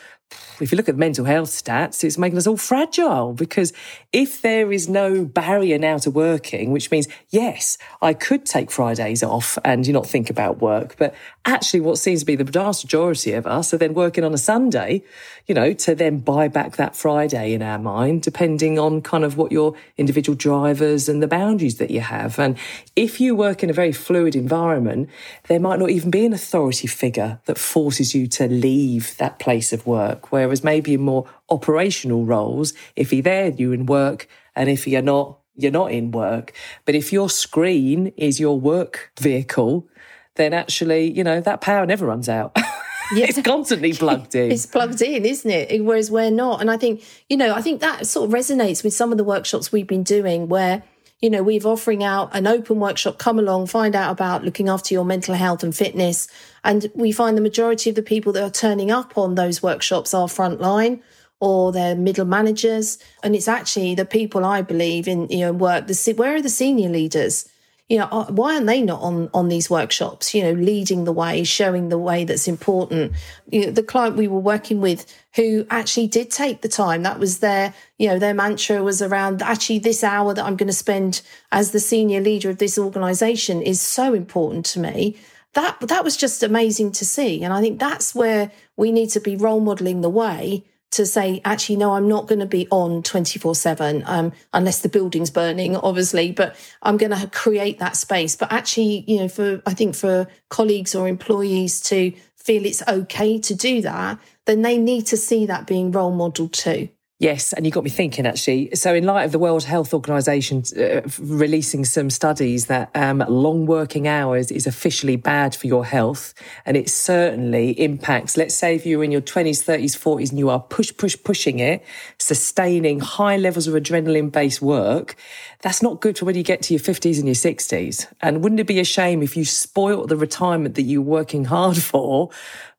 if 0.60 0.70
you 0.70 0.76
look 0.76 0.88
at 0.88 0.96
mental 0.96 1.24
health 1.24 1.50
stats, 1.50 2.04
it's 2.04 2.18
making 2.18 2.38
us 2.38 2.46
all 2.46 2.56
fragile 2.56 3.32
because 3.32 3.72
if 4.12 4.42
there 4.42 4.72
is 4.72 4.88
no 4.88 5.24
barrier 5.24 5.78
now 5.78 5.98
to 5.98 6.10
working, 6.10 6.70
which 6.70 6.90
means, 6.90 7.08
yes, 7.30 7.78
I 8.02 8.14
could 8.14 8.44
take 8.44 8.70
Fridays 8.70 9.22
off 9.22 9.58
and 9.64 9.86
you 9.86 9.92
not 9.92 10.06
think 10.06 10.30
about 10.30 10.60
work, 10.60 10.96
but 10.98 11.14
actually 11.44 11.80
what 11.80 11.98
seems 11.98 12.20
to 12.20 12.26
be 12.26 12.36
the 12.36 12.44
vast 12.44 12.84
majority 12.84 13.32
of 13.32 13.46
us 13.46 13.72
are 13.72 13.78
then 13.78 13.94
working 13.94 14.24
on 14.24 14.34
a 14.34 14.38
Sunday, 14.38 15.02
you 15.46 15.54
know, 15.54 15.72
to 15.72 15.94
then 15.94 16.18
buy 16.18 16.48
back 16.48 16.76
that 16.76 16.94
Friday 16.94 17.54
in 17.54 17.62
our 17.62 17.78
mind, 17.78 18.22
depending 18.22 18.78
on 18.78 19.00
kind 19.00 19.24
of 19.24 19.36
what 19.36 19.52
your 19.52 19.74
individual 19.96 20.36
drivers 20.36 21.08
and 21.08 21.22
the 21.22 21.28
boundaries 21.28 21.78
that 21.78 21.90
you 21.90 22.00
have. 22.00 22.38
And 22.38 22.56
if 22.96 23.20
you 23.20 23.34
work 23.34 23.62
in 23.62 23.70
a 23.70 23.74
very 23.74 23.92
fluid 23.92 24.36
environment, 24.36 25.08
there 25.48 25.60
might 25.60 25.78
not 25.78 25.90
even 25.90 26.10
be 26.10 26.26
an 26.26 26.32
authority 26.32 26.86
figure 26.86 27.40
that 27.46 27.58
forces 27.58 28.14
you 28.14 28.26
to 28.26 28.46
leave 28.46 29.16
that 29.16 29.38
place 29.38 29.72
of 29.72 29.86
work. 29.86 30.19
Whereas 30.28 30.62
maybe 30.62 30.94
in 30.94 31.00
more 31.02 31.26
operational 31.48 32.24
roles, 32.24 32.74
if 32.96 33.12
you're 33.12 33.22
there, 33.22 33.48
you're 33.48 33.74
in 33.74 33.86
work. 33.86 34.28
And 34.54 34.68
if 34.68 34.86
you're 34.86 35.02
not, 35.02 35.38
you're 35.56 35.72
not 35.72 35.92
in 35.92 36.10
work. 36.10 36.52
But 36.84 36.94
if 36.94 37.12
your 37.12 37.30
screen 37.30 38.12
is 38.16 38.38
your 38.40 38.58
work 38.60 39.12
vehicle, 39.18 39.88
then 40.36 40.52
actually, 40.52 41.10
you 41.10 41.24
know, 41.24 41.40
that 41.40 41.60
power 41.60 41.86
never 41.86 42.06
runs 42.06 42.28
out. 42.28 42.56
Yeah. 43.12 43.26
it's 43.28 43.42
constantly 43.42 43.92
plugged 43.92 44.36
in. 44.36 44.52
It's 44.52 44.66
plugged 44.66 45.02
in, 45.02 45.24
isn't 45.24 45.50
it? 45.50 45.84
Whereas 45.84 46.12
we're 46.12 46.30
not. 46.30 46.60
And 46.60 46.70
I 46.70 46.76
think, 46.76 47.02
you 47.28 47.36
know, 47.36 47.52
I 47.52 47.60
think 47.60 47.80
that 47.80 48.06
sort 48.06 48.28
of 48.28 48.32
resonates 48.32 48.84
with 48.84 48.94
some 48.94 49.10
of 49.10 49.18
the 49.18 49.24
workshops 49.24 49.72
we've 49.72 49.86
been 49.86 50.04
doing 50.04 50.48
where, 50.48 50.84
you 51.20 51.28
know, 51.28 51.42
we're 51.42 51.66
offering 51.66 52.02
out 52.02 52.34
an 52.34 52.46
open 52.46 52.80
workshop, 52.80 53.18
come 53.18 53.38
along, 53.38 53.66
find 53.66 53.94
out 53.94 54.10
about 54.10 54.42
looking 54.42 54.68
after 54.68 54.94
your 54.94 55.04
mental 55.04 55.34
health 55.34 55.62
and 55.62 55.76
fitness. 55.76 56.28
And 56.64 56.90
we 56.94 57.12
find 57.12 57.36
the 57.36 57.42
majority 57.42 57.90
of 57.90 57.96
the 57.96 58.02
people 58.02 58.32
that 58.32 58.42
are 58.42 58.50
turning 58.50 58.90
up 58.90 59.18
on 59.18 59.34
those 59.34 59.62
workshops 59.62 60.14
are 60.14 60.28
frontline 60.28 61.02
or 61.38 61.72
they're 61.72 61.94
middle 61.94 62.24
managers. 62.24 62.98
And 63.22 63.34
it's 63.34 63.48
actually 63.48 63.94
the 63.94 64.06
people 64.06 64.46
I 64.46 64.62
believe 64.62 65.06
in, 65.06 65.28
you 65.28 65.40
know, 65.40 65.52
work, 65.52 65.88
the, 65.88 66.14
where 66.16 66.36
are 66.36 66.42
the 66.42 66.48
senior 66.48 66.88
leaders? 66.88 67.49
You 67.90 67.98
know, 67.98 68.08
uh, 68.12 68.26
why 68.26 68.54
aren't 68.54 68.66
they 68.68 68.82
not 68.82 69.02
on 69.02 69.28
on 69.34 69.48
these 69.48 69.68
workshops? 69.68 70.32
You 70.32 70.44
know, 70.44 70.52
leading 70.52 71.04
the 71.04 71.12
way, 71.12 71.42
showing 71.42 71.88
the 71.88 71.98
way 71.98 72.22
that's 72.22 72.46
important. 72.46 73.12
You 73.50 73.66
know, 73.66 73.72
the 73.72 73.82
client 73.82 74.16
we 74.16 74.28
were 74.28 74.38
working 74.38 74.80
with 74.80 75.04
who 75.34 75.66
actually 75.70 76.06
did 76.06 76.30
take 76.30 76.62
the 76.62 76.68
time. 76.68 77.02
That 77.02 77.18
was 77.18 77.40
their, 77.40 77.74
you 77.98 78.06
know, 78.06 78.20
their 78.20 78.32
mantra 78.32 78.84
was 78.84 79.02
around 79.02 79.42
actually 79.42 79.80
this 79.80 80.04
hour 80.04 80.32
that 80.32 80.44
I'm 80.44 80.54
going 80.54 80.68
to 80.68 80.72
spend 80.72 81.20
as 81.50 81.72
the 81.72 81.80
senior 81.80 82.20
leader 82.20 82.48
of 82.48 82.58
this 82.58 82.78
organization 82.78 83.60
is 83.60 83.80
so 83.80 84.14
important 84.14 84.66
to 84.66 84.78
me. 84.78 85.16
That 85.54 85.80
that 85.80 86.04
was 86.04 86.16
just 86.16 86.44
amazing 86.44 86.92
to 86.92 87.04
see, 87.04 87.42
and 87.42 87.52
I 87.52 87.60
think 87.60 87.80
that's 87.80 88.14
where 88.14 88.52
we 88.76 88.92
need 88.92 89.10
to 89.10 89.20
be 89.20 89.34
role 89.34 89.58
modeling 89.58 90.00
the 90.00 90.08
way 90.08 90.64
to 90.92 91.06
say, 91.06 91.40
actually, 91.44 91.76
no, 91.76 91.92
I'm 91.92 92.08
not 92.08 92.26
going 92.26 92.40
to 92.40 92.46
be 92.46 92.66
on 92.70 93.02
24 93.02 93.50
um, 93.50 93.54
7, 93.54 94.32
unless 94.52 94.80
the 94.80 94.88
building's 94.88 95.30
burning, 95.30 95.76
obviously, 95.76 96.32
but 96.32 96.56
I'm 96.82 96.96
going 96.96 97.12
to 97.12 97.28
create 97.28 97.78
that 97.78 97.96
space. 97.96 98.34
But 98.34 98.52
actually, 98.52 99.04
you 99.06 99.18
know, 99.20 99.28
for, 99.28 99.62
I 99.66 99.74
think 99.74 99.94
for 99.94 100.26
colleagues 100.48 100.94
or 100.94 101.06
employees 101.06 101.80
to 101.82 102.12
feel 102.36 102.64
it's 102.64 102.82
okay 102.88 103.38
to 103.38 103.54
do 103.54 103.82
that, 103.82 104.18
then 104.46 104.62
they 104.62 104.78
need 104.78 105.06
to 105.06 105.16
see 105.16 105.46
that 105.46 105.66
being 105.66 105.92
role 105.92 106.10
model 106.10 106.48
too. 106.48 106.88
Yes, 107.20 107.52
and 107.52 107.66
you 107.66 107.70
got 107.70 107.84
me 107.84 107.90
thinking 107.90 108.24
actually. 108.24 108.74
So, 108.74 108.94
in 108.94 109.04
light 109.04 109.24
of 109.24 109.32
the 109.32 109.38
World 109.38 109.64
Health 109.64 109.92
Organization 109.92 110.62
uh, 110.74 111.02
releasing 111.18 111.84
some 111.84 112.08
studies 112.08 112.64
that 112.66 112.90
um, 112.94 113.22
long 113.28 113.66
working 113.66 114.08
hours 114.08 114.50
is 114.50 114.66
officially 114.66 115.16
bad 115.16 115.54
for 115.54 115.66
your 115.66 115.84
health, 115.84 116.32
and 116.64 116.78
it 116.78 116.88
certainly 116.88 117.78
impacts, 117.78 118.38
let's 118.38 118.54
say, 118.54 118.74
if 118.74 118.86
you're 118.86 119.04
in 119.04 119.12
your 119.12 119.20
20s, 119.20 119.62
30s, 119.62 119.98
40s, 119.98 120.30
and 120.30 120.38
you 120.38 120.48
are 120.48 120.60
push, 120.60 120.96
push, 120.96 121.14
pushing 121.22 121.58
it, 121.58 121.84
sustaining 122.16 123.00
high 123.00 123.36
levels 123.36 123.66
of 123.66 123.74
adrenaline 123.74 124.32
based 124.32 124.62
work, 124.62 125.14
that's 125.60 125.82
not 125.82 126.00
good 126.00 126.16
for 126.16 126.24
when 126.24 126.36
you 126.36 126.42
get 126.42 126.62
to 126.62 126.72
your 126.72 126.80
50s 126.80 127.18
and 127.18 127.26
your 127.26 127.34
60s. 127.34 128.10
And 128.22 128.42
wouldn't 128.42 128.60
it 128.60 128.66
be 128.66 128.80
a 128.80 128.84
shame 128.84 129.22
if 129.22 129.36
you 129.36 129.44
spoilt 129.44 130.08
the 130.08 130.16
retirement 130.16 130.74
that 130.76 130.84
you're 130.84 131.02
working 131.02 131.44
hard 131.44 131.76
for 131.82 132.30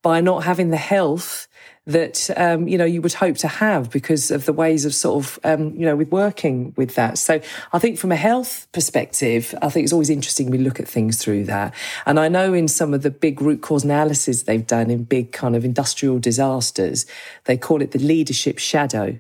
by 0.02 0.20
not 0.20 0.46
having 0.46 0.72
the 0.72 0.78
health? 0.78 1.48
That 1.92 2.30
um, 2.38 2.68
you 2.68 2.78
know 2.78 2.86
you 2.86 3.02
would 3.02 3.14
hope 3.14 3.38
to 3.38 3.48
have 3.48 3.90
because 3.90 4.32
of 4.32 4.46
the 4.46 4.54
ways 4.54 4.86
of 4.86 4.94
sort 4.94 5.26
of 5.26 5.40
um, 5.44 5.74
you 5.76 5.86
know 5.86 5.96
with 5.96 6.12
working 6.12 6.74
with 6.76 6.96
that. 6.96 7.18
So 7.18 7.40
I 7.74 7.80
think 7.80 7.98
from 7.98 8.12
a 8.12 8.16
health 8.16 8.68
perspective, 8.72 9.56
I 9.62 9.70
think 9.70 9.84
it's 9.84 9.94
always 9.94 10.10
interesting 10.10 10.50
we 10.50 10.58
look 10.58 10.80
at 10.80 10.88
things 10.88 11.18
through 11.18 11.46
that. 11.46 11.74
And 12.06 12.20
I 12.20 12.28
know 12.28 12.54
in 12.54 12.68
some 12.68 12.94
of 12.94 13.02
the 13.02 13.12
big 13.12 13.42
root 13.42 13.62
cause 13.62 13.84
analysis 13.84 14.44
they've 14.44 14.66
done 14.66 14.90
in 14.90 15.04
big 15.04 15.32
kind 15.32 15.56
of 15.56 15.66
industrial 15.66 16.20
disasters, 16.20 17.06
they 17.46 17.58
call 17.58 17.82
it 17.82 17.92
the 17.92 18.00
leadership 18.00 18.58
shadow, 18.58 19.18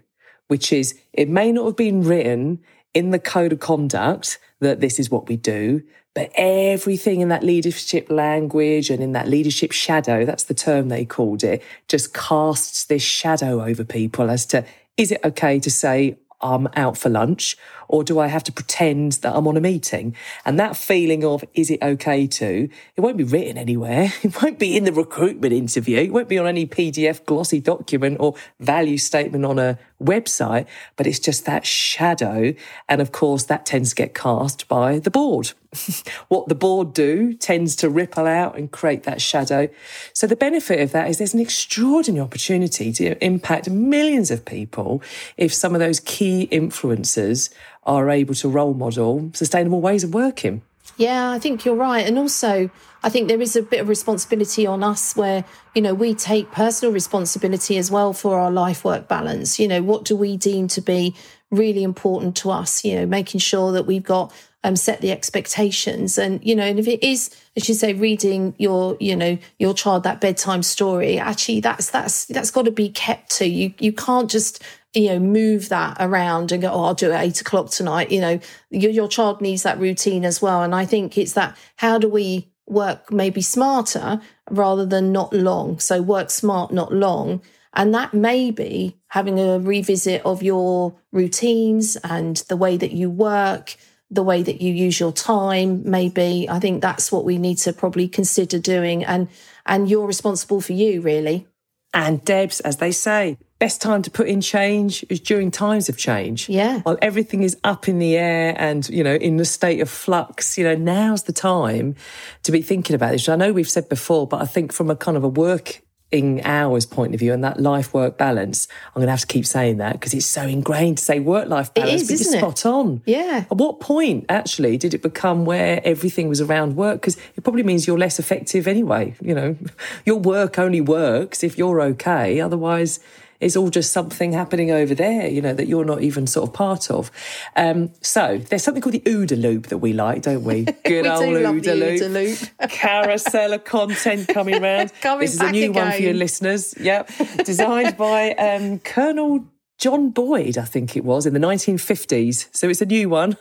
which 0.47 0.73
is 0.73 0.97
it 1.13 1.29
may 1.29 1.51
not 1.51 1.65
have 1.65 1.77
been 1.77 2.03
written 2.03 2.59
in 2.93 3.11
the 3.11 3.19
code 3.19 3.53
of 3.53 3.59
conduct 3.59 4.39
that 4.59 4.79
this 4.79 4.99
is 4.99 5.09
what 5.09 5.27
we 5.27 5.37
do, 5.37 5.83
but 6.13 6.29
everything 6.35 7.21
in 7.21 7.29
that 7.29 7.43
leadership 7.43 8.09
language 8.09 8.89
and 8.89 9.01
in 9.01 9.13
that 9.13 9.27
leadership 9.27 9.71
shadow, 9.71 10.25
that's 10.25 10.43
the 10.43 10.53
term 10.53 10.89
they 10.89 11.05
called 11.05 11.43
it, 11.43 11.63
just 11.87 12.13
casts 12.13 12.85
this 12.85 13.01
shadow 13.01 13.63
over 13.63 13.83
people 13.83 14.29
as 14.29 14.45
to 14.47 14.65
is 14.97 15.11
it 15.11 15.21
okay 15.23 15.59
to 15.59 15.71
say, 15.71 16.17
I'm 16.41 16.67
out 16.75 16.97
for 16.97 17.09
lunch 17.09 17.55
or 17.87 18.03
do 18.03 18.19
I 18.19 18.27
have 18.27 18.43
to 18.45 18.51
pretend 18.51 19.13
that 19.13 19.35
I'm 19.35 19.47
on 19.47 19.57
a 19.57 19.61
meeting? 19.61 20.15
And 20.45 20.59
that 20.59 20.75
feeling 20.75 21.23
of, 21.23 21.43
is 21.53 21.69
it 21.69 21.81
okay 21.81 22.25
to, 22.27 22.69
it 22.95 23.01
won't 23.01 23.17
be 23.17 23.23
written 23.23 23.57
anywhere. 23.57 24.11
It 24.23 24.41
won't 24.41 24.59
be 24.59 24.77
in 24.77 24.85
the 24.85 24.93
recruitment 24.93 25.53
interview. 25.53 25.97
It 25.97 26.13
won't 26.13 26.29
be 26.29 26.37
on 26.37 26.47
any 26.47 26.65
PDF 26.65 27.25
glossy 27.25 27.59
document 27.59 28.17
or 28.19 28.35
value 28.59 28.97
statement 28.97 29.45
on 29.45 29.59
a 29.59 29.77
website, 30.01 30.65
but 30.95 31.07
it's 31.07 31.19
just 31.19 31.45
that 31.45 31.65
shadow. 31.65 32.53
And 32.89 33.01
of 33.01 33.11
course, 33.11 33.43
that 33.45 33.65
tends 33.65 33.89
to 33.89 33.95
get 33.95 34.13
cast 34.13 34.67
by 34.67 34.99
the 34.99 35.11
board. 35.11 35.53
what 36.27 36.47
the 36.47 36.55
board 36.55 36.93
do 36.93 37.33
tends 37.33 37.75
to 37.77 37.89
ripple 37.89 38.27
out 38.27 38.57
and 38.57 38.71
create 38.71 39.03
that 39.03 39.21
shadow. 39.21 39.69
So 40.13 40.27
the 40.27 40.35
benefit 40.35 40.79
of 40.81 40.91
that 40.91 41.09
is 41.09 41.17
there's 41.17 41.33
an 41.33 41.39
extraordinary 41.39 42.23
opportunity 42.23 42.91
to 42.93 43.23
impact 43.23 43.69
millions 43.69 44.31
of 44.31 44.45
people 44.45 45.01
if 45.37 45.53
some 45.53 45.73
of 45.73 45.79
those 45.79 45.99
key 46.01 46.47
influencers 46.51 47.53
are 47.83 48.09
able 48.09 48.35
to 48.35 48.49
role 48.49 48.73
model 48.73 49.31
sustainable 49.33 49.81
ways 49.81 50.03
of 50.03 50.13
working. 50.13 50.61
Yeah, 50.97 51.31
I 51.31 51.39
think 51.39 51.65
you're 51.65 51.75
right. 51.75 52.05
And 52.05 52.17
also, 52.17 52.69
I 53.03 53.09
think 53.09 53.27
there 53.27 53.41
is 53.41 53.55
a 53.55 53.63
bit 53.63 53.79
of 53.79 53.87
responsibility 53.89 54.67
on 54.67 54.83
us 54.83 55.15
where, 55.15 55.43
you 55.73 55.81
know, 55.81 55.93
we 55.93 56.13
take 56.13 56.51
personal 56.51 56.93
responsibility 56.93 57.77
as 57.77 57.89
well 57.89 58.13
for 58.13 58.39
our 58.39 58.51
life 58.51 58.85
work 58.85 59.07
balance. 59.07 59.59
You 59.59 59.67
know, 59.67 59.81
what 59.81 60.05
do 60.05 60.15
we 60.15 60.37
deem 60.37 60.67
to 60.69 60.81
be 60.81 61.15
really 61.49 61.83
important 61.83 62.35
to 62.37 62.51
us? 62.51 62.85
You 62.85 62.97
know, 62.97 63.05
making 63.05 63.39
sure 63.39 63.71
that 63.71 63.87
we've 63.87 64.03
got 64.03 64.31
um, 64.63 64.75
set 64.75 65.01
the 65.01 65.11
expectations. 65.11 66.17
And, 66.17 66.43
you 66.45 66.55
know, 66.55 66.63
and 66.63 66.77
if 66.77 66.87
it 66.87 67.03
is, 67.03 67.35
as 67.55 67.67
you 67.67 67.73
say, 67.73 67.93
reading 67.93 68.53
your, 68.59 68.95
you 68.99 69.15
know, 69.15 69.37
your 69.57 69.73
child 69.73 70.03
that 70.03 70.21
bedtime 70.21 70.61
story, 70.61 71.17
actually 71.17 71.61
that's, 71.61 71.89
that's, 71.89 72.25
that's 72.25 72.51
got 72.51 72.65
to 72.65 72.71
be 72.71 72.89
kept 72.89 73.31
to. 73.37 73.45
You, 73.47 73.73
you 73.79 73.91
can't 73.91 74.29
just, 74.29 74.63
you 74.93 75.07
know, 75.09 75.19
move 75.19 75.69
that 75.69 75.97
around 75.99 76.51
and 76.51 76.61
go, 76.61 76.71
oh, 76.71 76.83
I'll 76.83 76.93
do 76.93 77.11
it 77.11 77.15
at 77.15 77.23
eight 77.23 77.41
o'clock 77.41 77.69
tonight. 77.69 78.11
You 78.11 78.21
know, 78.21 78.39
your, 78.69 78.91
your 78.91 79.07
child 79.07 79.41
needs 79.41 79.63
that 79.63 79.79
routine 79.79 80.25
as 80.25 80.41
well. 80.41 80.63
And 80.63 80.75
I 80.75 80.85
think 80.85 81.17
it's 81.17 81.33
that, 81.33 81.57
how 81.77 81.97
do 81.97 82.09
we 82.09 82.51
work 82.67 83.11
maybe 83.11 83.41
smarter 83.41 84.19
rather 84.49 84.85
than 84.85 85.11
not 85.11 85.33
long? 85.33 85.79
So 85.79 86.01
work 86.01 86.29
smart, 86.29 86.71
not 86.71 86.93
long. 86.93 87.41
And 87.73 87.93
that 87.93 88.13
may 88.13 88.51
be 88.51 88.97
having 89.07 89.39
a 89.39 89.59
revisit 89.59 90.21
of 90.25 90.43
your 90.43 90.95
routines 91.11 91.95
and 92.03 92.37
the 92.49 92.57
way 92.57 92.75
that 92.77 92.91
you 92.91 93.09
work 93.09 93.77
the 94.13 94.23
way 94.23 94.43
that 94.43 94.61
you 94.61 94.73
use 94.73 94.99
your 94.99 95.13
time 95.13 95.89
maybe 95.89 96.45
i 96.49 96.59
think 96.59 96.81
that's 96.81 97.11
what 97.11 97.23
we 97.23 97.37
need 97.37 97.57
to 97.57 97.71
probably 97.71 98.09
consider 98.09 98.59
doing 98.59 99.05
and 99.05 99.29
and 99.65 99.89
you're 99.89 100.05
responsible 100.05 100.59
for 100.59 100.73
you 100.73 100.99
really 101.01 101.47
and 101.93 102.23
debs 102.25 102.59
as 102.59 102.77
they 102.77 102.91
say 102.91 103.37
best 103.61 103.79
time 103.79 104.01
to 104.01 104.09
put 104.09 104.27
in 104.27 104.41
change 104.41 105.05
is 105.07 105.19
during 105.19 105.51
times 105.51 105.87
of 105.87 105.95
change 105.95 106.49
yeah 106.49 106.79
while 106.81 106.97
everything 106.99 107.43
is 107.43 107.55
up 107.63 107.87
in 107.87 107.99
the 107.99 108.17
air 108.17 108.55
and 108.57 108.89
you 108.89 109.03
know 109.03 109.13
in 109.13 109.37
the 109.37 109.45
state 109.45 109.79
of 109.79 109.87
flux 109.87 110.57
you 110.57 110.63
know 110.63 110.73
now's 110.73 111.23
the 111.23 111.31
time 111.31 111.95
to 112.41 112.51
be 112.51 112.59
thinking 112.59 112.95
about 112.95 113.11
this 113.11 113.29
i 113.29 113.35
know 113.35 113.53
we've 113.53 113.69
said 113.69 113.87
before 113.87 114.25
but 114.25 114.41
i 114.41 114.45
think 114.45 114.73
from 114.73 114.89
a 114.89 114.95
kind 114.95 115.15
of 115.15 115.23
a 115.23 115.27
work 115.27 115.83
in 116.11 116.41
hours 116.43 116.85
point 116.85 117.13
of 117.13 117.19
view 117.19 117.31
and 117.31 117.43
that 117.43 117.59
life 117.59 117.93
work 117.93 118.17
balance, 118.17 118.67
I'm 118.87 118.99
going 118.99 119.07
to 119.07 119.11
have 119.11 119.21
to 119.21 119.27
keep 119.27 119.45
saying 119.45 119.77
that 119.77 119.93
because 119.93 120.13
it's 120.13 120.25
so 120.25 120.41
ingrained 120.41 120.97
to 120.97 121.03
say 121.03 121.19
work 121.19 121.47
life 121.47 121.73
balance, 121.73 122.01
it 122.01 122.11
is, 122.11 122.23
but 122.23 122.31
you're 122.31 122.39
spot 122.39 122.65
on. 122.65 123.01
Yeah. 123.05 123.45
At 123.49 123.57
what 123.57 123.79
point 123.79 124.25
actually 124.27 124.77
did 124.77 124.93
it 124.93 125.01
become 125.01 125.45
where 125.45 125.81
everything 125.85 126.27
was 126.27 126.41
around 126.41 126.75
work? 126.75 126.99
Because 126.99 127.15
it 127.35 127.43
probably 127.45 127.63
means 127.63 127.87
you're 127.87 127.97
less 127.97 128.19
effective 128.19 128.67
anyway. 128.67 129.15
You 129.21 129.33
know, 129.33 129.57
your 130.05 130.19
work 130.19 130.59
only 130.59 130.81
works 130.81 131.43
if 131.43 131.57
you're 131.57 131.81
okay. 131.81 132.41
Otherwise, 132.41 132.99
is 133.41 133.57
all 133.57 133.69
just 133.69 133.91
something 133.91 134.31
happening 134.31 134.71
over 134.71 134.95
there, 134.95 135.27
you 135.27 135.41
know, 135.41 135.53
that 135.53 135.67
you're 135.67 135.83
not 135.83 136.01
even 136.01 136.27
sort 136.27 136.47
of 136.47 136.53
part 136.53 136.89
of. 136.89 137.11
Um, 137.55 137.91
so 138.01 138.37
there's 138.37 138.63
something 138.63 138.81
called 138.81 138.93
the 138.93 139.01
OODA 139.01 139.41
loop 139.41 139.67
that 139.67 139.79
we 139.79 139.93
like, 139.93 140.21
don't 140.21 140.43
we? 140.43 140.63
Good 140.85 141.03
we 141.03 141.09
old 141.09 141.23
OODA 141.23 141.77
loop. 141.77 142.01
OODA 142.01 142.13
loop. 142.13 142.69
Carousel 142.69 143.53
of 143.53 143.65
content 143.65 144.27
coming 144.27 144.61
around. 144.61 144.93
coming 145.01 145.21
this 145.21 145.33
is 145.33 145.41
a 145.41 145.51
new 145.51 145.71
again. 145.71 145.85
one 145.85 145.91
for 145.93 146.01
your 146.01 146.13
listeners. 146.13 146.75
Yep. 146.79 147.11
Designed 147.43 147.97
by 147.97 148.31
um, 148.33 148.79
Colonel 148.79 149.45
John 149.77 150.11
Boyd, 150.11 150.59
I 150.59 150.65
think 150.65 150.95
it 150.95 151.03
was, 151.03 151.25
in 151.25 151.33
the 151.33 151.39
1950s. 151.39 152.47
So 152.55 152.69
it's 152.69 152.81
a 152.81 152.85
new 152.85 153.09
one. 153.09 153.35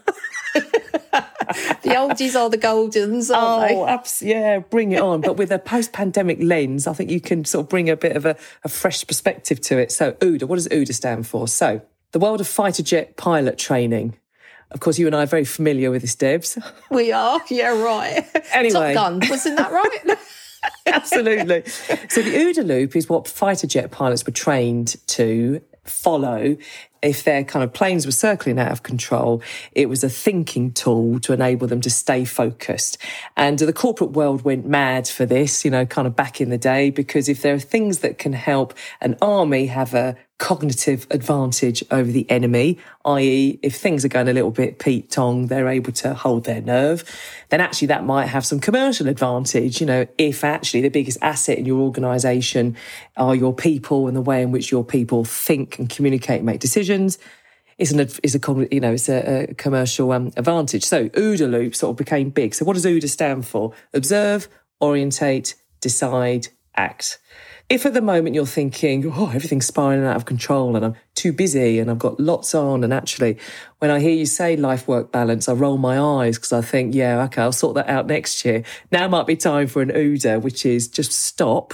the 1.83 1.90
oldies 1.90 2.38
are 2.38 2.49
the 2.49 2.59
goldens, 2.59 3.35
aren't 3.35 3.73
oh, 3.73 3.87
abs- 3.87 4.23
yeah, 4.23 4.59
bring 4.59 4.92
it 4.92 5.00
on. 5.00 5.21
but 5.21 5.37
with 5.37 5.50
a 5.50 5.59
post-pandemic 5.59 6.38
lens, 6.40 6.87
I 6.87 6.92
think 6.92 7.11
you 7.11 7.21
can 7.21 7.45
sort 7.45 7.64
of 7.64 7.69
bring 7.69 7.90
a 7.90 7.97
bit 7.97 8.16
of 8.16 8.26
a, 8.26 8.37
a 8.64 8.69
fresh 8.69 9.07
perspective 9.07 9.61
to 9.62 9.78
it. 9.78 9.92
So 9.92 10.12
OODA, 10.12 10.45
what 10.45 10.57
does 10.57 10.69
OODA 10.69 10.95
stand 10.95 11.26
for? 11.26 11.49
So 11.49 11.83
the 12.12 12.19
world 12.19 12.40
of 12.40 12.49
fighter 12.49 12.83
jet 12.83 13.16
pilot 13.16 13.59
training. 13.59 14.16
Of 14.71 14.80
course, 14.80 14.99
you 14.99 15.07
and 15.07 15.16
I 15.16 15.25
are 15.25 15.26
very 15.26 15.45
familiar 15.45 15.90
with 15.90 16.02
this, 16.02 16.14
Debs. 16.14 16.57
We 16.90 17.12
are, 17.12 17.40
yeah, 17.50 17.71
right. 17.71 18.25
Anyway, 18.52 18.95
Top 18.95 19.21
Gun, 19.21 19.28
wasn't 19.28 19.57
that 19.57 19.73
right? 19.73 20.19
Absolutely. 20.87 21.64
So 22.09 22.23
the 22.23 22.35
OODA 22.35 22.66
loop 22.66 22.97
is 22.97 23.09
what 23.09 23.26
fighter 23.26 23.66
jet 23.66 23.90
pilots 23.90 24.26
were 24.26 24.33
trained 24.33 24.97
to 25.09 25.61
follow 25.90 26.56
if 27.02 27.25
their 27.25 27.44
kind 27.44 27.64
of 27.64 27.73
planes 27.73 28.04
were 28.04 28.12
circling 28.12 28.59
out 28.59 28.73
of 28.73 28.82
control, 28.82 29.42
it 29.73 29.88
was 29.88 30.04
a 30.04 30.09
thinking 30.09 30.70
tool 30.73 31.18
to 31.20 31.32
enable 31.32 31.66
them 31.66 31.80
to 31.80 31.90
stay 31.90 32.25
focused. 32.25 32.99
And 33.37 33.59
the 33.59 33.73
corporate 33.73 34.11
world 34.11 34.42
went 34.42 34.66
mad 34.66 35.09
for 35.09 35.25
this, 35.25 35.64
you 35.64 35.70
know, 35.70 35.87
kind 35.87 36.06
of 36.06 36.14
back 36.14 36.40
in 36.40 36.50
the 36.50 36.59
day, 36.59 36.90
because 36.90 37.28
if 37.28 37.42
there 37.42 37.54
are 37.54 37.61
things 37.61 38.00
that 38.00 38.18
can 38.18 38.32
help 38.32 38.75
an 39.00 39.16
army 39.23 39.66
have 39.66 39.94
a 39.94 40.16
cognitive 40.40 41.06
advantage 41.11 41.85
over 41.90 42.11
the 42.11 42.28
enemy, 42.30 42.78
i.e., 43.04 43.61
if 43.62 43.76
things 43.76 44.04
are 44.04 44.09
going 44.09 44.26
a 44.26 44.32
little 44.32 44.50
bit 44.50 44.78
Pete 44.78 45.11
Tong, 45.11 45.47
they're 45.47 45.68
able 45.68 45.92
to 45.92 46.14
hold 46.14 46.44
their 46.44 46.62
nerve, 46.62 47.04
then 47.50 47.61
actually 47.61 47.88
that 47.88 48.04
might 48.04 48.26
have 48.26 48.44
some 48.44 48.59
commercial 48.59 49.06
advantage. 49.06 49.80
You 49.80 49.87
know, 49.87 50.06
if 50.18 50.42
actually 50.42 50.80
the 50.80 50.88
biggest 50.88 51.18
asset 51.23 51.59
in 51.59 51.66
your 51.66 51.78
organization 51.80 52.76
are 53.18 53.37
your 53.37 53.54
people 53.54 54.09
and 54.09 54.16
the 54.16 54.23
way 54.23 54.42
in 54.42 54.50
which 54.50 54.73
your 54.73 54.82
people 54.82 55.25
think 55.25 55.78
and 55.78 55.88
communicate 55.88 56.38
and 56.38 56.47
make 56.47 56.61
decisions. 56.61 57.18
Is 57.76 57.92
an 57.92 58.00
is 58.23 58.35
a 58.35 58.68
you 58.70 58.80
know 58.80 58.92
it's 58.92 59.09
a, 59.09 59.44
a 59.44 59.54
commercial 59.54 60.12
um, 60.12 60.32
advantage. 60.37 60.85
So 60.85 61.09
OODA 61.09 61.50
loop 61.50 61.75
sort 61.75 61.92
of 61.92 61.97
became 61.97 62.28
big. 62.28 62.54
So 62.54 62.66
what 62.66 62.75
does 62.75 62.85
OODA 62.85 63.09
stand 63.09 63.47
for? 63.47 63.73
Observe, 63.94 64.49
orientate, 64.82 65.54
decide, 65.80 66.49
act 66.80 67.18
if 67.70 67.87
at 67.87 67.94
the 67.94 68.02
moment 68.02 68.34
you're 68.34 68.46
thinking, 68.46 69.10
oh, 69.14 69.28
everything's 69.28 69.66
spiraling 69.66 70.04
out 70.04 70.16
of 70.16 70.25
control 70.25 70.75
and 70.75 70.84
I'm 70.84 70.96
too 71.14 71.32
busy 71.32 71.78
and 71.78 71.88
I've 71.88 72.00
got 72.00 72.18
lots 72.18 72.52
on, 72.52 72.82
and 72.82 72.92
actually, 72.92 73.38
when 73.78 73.92
I 73.92 74.00
hear 74.00 74.10
you 74.10 74.26
say 74.26 74.56
life 74.56 74.88
work 74.88 75.12
balance, 75.12 75.49
I 75.49 75.52
roll 75.52 75.78
my 75.78 75.99
eyes 75.99 76.37
because 76.37 76.52
I 76.52 76.62
think, 76.62 76.96
yeah, 76.96 77.22
okay, 77.25 77.42
I'll 77.42 77.52
sort 77.52 77.76
that 77.76 77.88
out 77.88 78.08
next 78.08 78.44
year. 78.44 78.64
Now 78.90 79.06
might 79.06 79.28
be 79.28 79.37
time 79.37 79.68
for 79.68 79.82
an 79.82 79.90
OODA, 79.90 80.42
which 80.42 80.66
is 80.66 80.88
just 80.88 81.12
stop. 81.12 81.72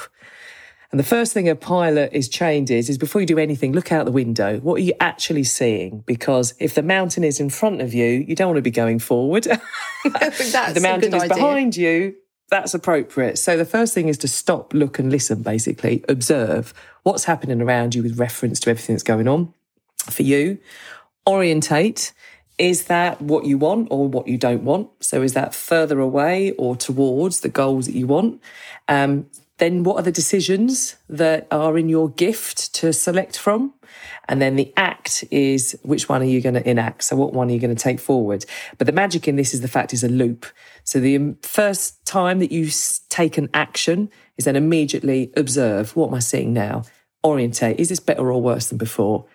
And 0.93 1.01
the 1.01 1.05
first 1.05 1.33
thing 1.33 1.49
a 1.49 1.57
pilot 1.57 2.11
is 2.13 2.29
trained 2.29 2.71
is, 2.71 2.91
is 2.91 2.99
before 2.99 3.23
you 3.23 3.27
do 3.27 3.39
anything, 3.39 3.73
look 3.73 3.91
out 3.91 4.05
the 4.05 4.13
window. 4.13 4.59
What 4.61 4.75
are 4.75 4.85
you 4.85 4.95
actually 5.01 5.45
seeing? 5.45 6.05
Because 6.07 6.55
if 6.61 6.75
the 6.75 6.83
mountain 6.83 7.25
is 7.25 7.41
in 7.41 7.49
front 7.49 7.81
of 7.81 7.95
you, 7.95 8.05
you 8.05 8.37
don't 8.37 8.49
want 8.49 8.59
to 8.59 8.63
be 8.63 8.71
going 8.71 8.99
forward. 8.99 9.45
the 10.05 10.81
mountain 10.83 11.15
is 11.15 11.23
idea. 11.23 11.35
behind 11.35 11.75
you, 11.75 12.15
that's 12.49 12.75
appropriate. 12.75 13.39
So 13.39 13.57
the 13.57 13.65
first 13.65 13.93
thing 13.95 14.09
is 14.09 14.19
to 14.19 14.29
stop, 14.29 14.73
look, 14.73 14.99
and 14.99 15.11
listen, 15.11 15.43
basically, 15.43 16.05
observe 16.09 16.73
what's 17.03 17.25
happening 17.25 17.61
around 17.61 17.95
you 17.95 18.03
with 18.03 18.19
reference 18.19 18.61
to 18.61 18.71
everything 18.71 18.95
that's 18.95 19.03
going 19.03 19.29
on. 19.29 19.53
for 20.11 20.23
you. 20.23 20.59
Orientate 21.27 22.13
is 22.59 22.85
that 22.85 23.21
what 23.21 23.45
you 23.45 23.59
want 23.59 23.89
or 23.91 24.09
what 24.09 24.29
you 24.29 24.39
don't 24.39 24.65
want? 24.65 24.89
So 25.01 25.23
is 25.23 25.35
that 25.35 25.55
further 25.55 26.01
away 26.01 26.53
or 26.53 26.75
towards 26.75 27.41
the 27.41 27.51
goals 27.51 27.87
that 27.87 27.95
you 27.95 28.07
want? 28.07 28.41
Um, 28.89 29.27
then 29.59 29.85
what 29.85 29.97
are 29.97 30.03
the 30.03 30.13
decisions 30.13 30.97
that 31.09 31.47
are 31.51 31.79
in 31.79 31.89
your 31.89 32.11
gift 32.11 32.75
to 32.75 32.93
select 32.93 33.39
from? 33.39 33.73
And 34.29 34.43
then 34.43 34.57
the 34.57 34.73
act 34.77 35.25
is 35.31 35.79
which 35.83 36.09
one 36.09 36.21
are 36.21 36.27
you 36.27 36.43
going 36.43 36.57
to 36.57 36.69
enact? 36.69 37.05
So 37.05 37.17
what 37.17 37.33
one 37.33 37.49
are 37.49 37.53
you 37.53 37.61
going 37.61 37.75
to 37.75 37.83
take 37.83 38.01
forward? 38.01 38.45
But 38.77 38.87
the 38.87 38.93
magic 38.93 39.27
in 39.27 39.37
this 39.37 39.55
is 39.55 39.63
the 39.63 39.69
fact 39.69 39.95
is 39.95 40.05
a 40.05 40.09
loop. 40.09 40.47
So 40.85 41.01
the 41.01 41.17
um, 41.17 41.37
first 41.43 42.05
time 42.05 42.39
that 42.41 42.53
you 42.53 42.69
take 43.09 43.39
an 43.39 43.49
action 43.55 44.11
is 44.37 44.45
then 44.45 44.57
immediately 44.57 45.33
observe 45.37 45.97
what 45.97 46.09
am 46.09 46.15
I 46.15 46.19
seeing 46.19 46.53
now? 46.53 46.83
Orientate. 47.25 47.79
Is 47.79 47.89
this 47.89 48.01
better 48.01 48.31
or 48.31 48.43
worse 48.43 48.67
than 48.67 48.79
before? 48.79 49.27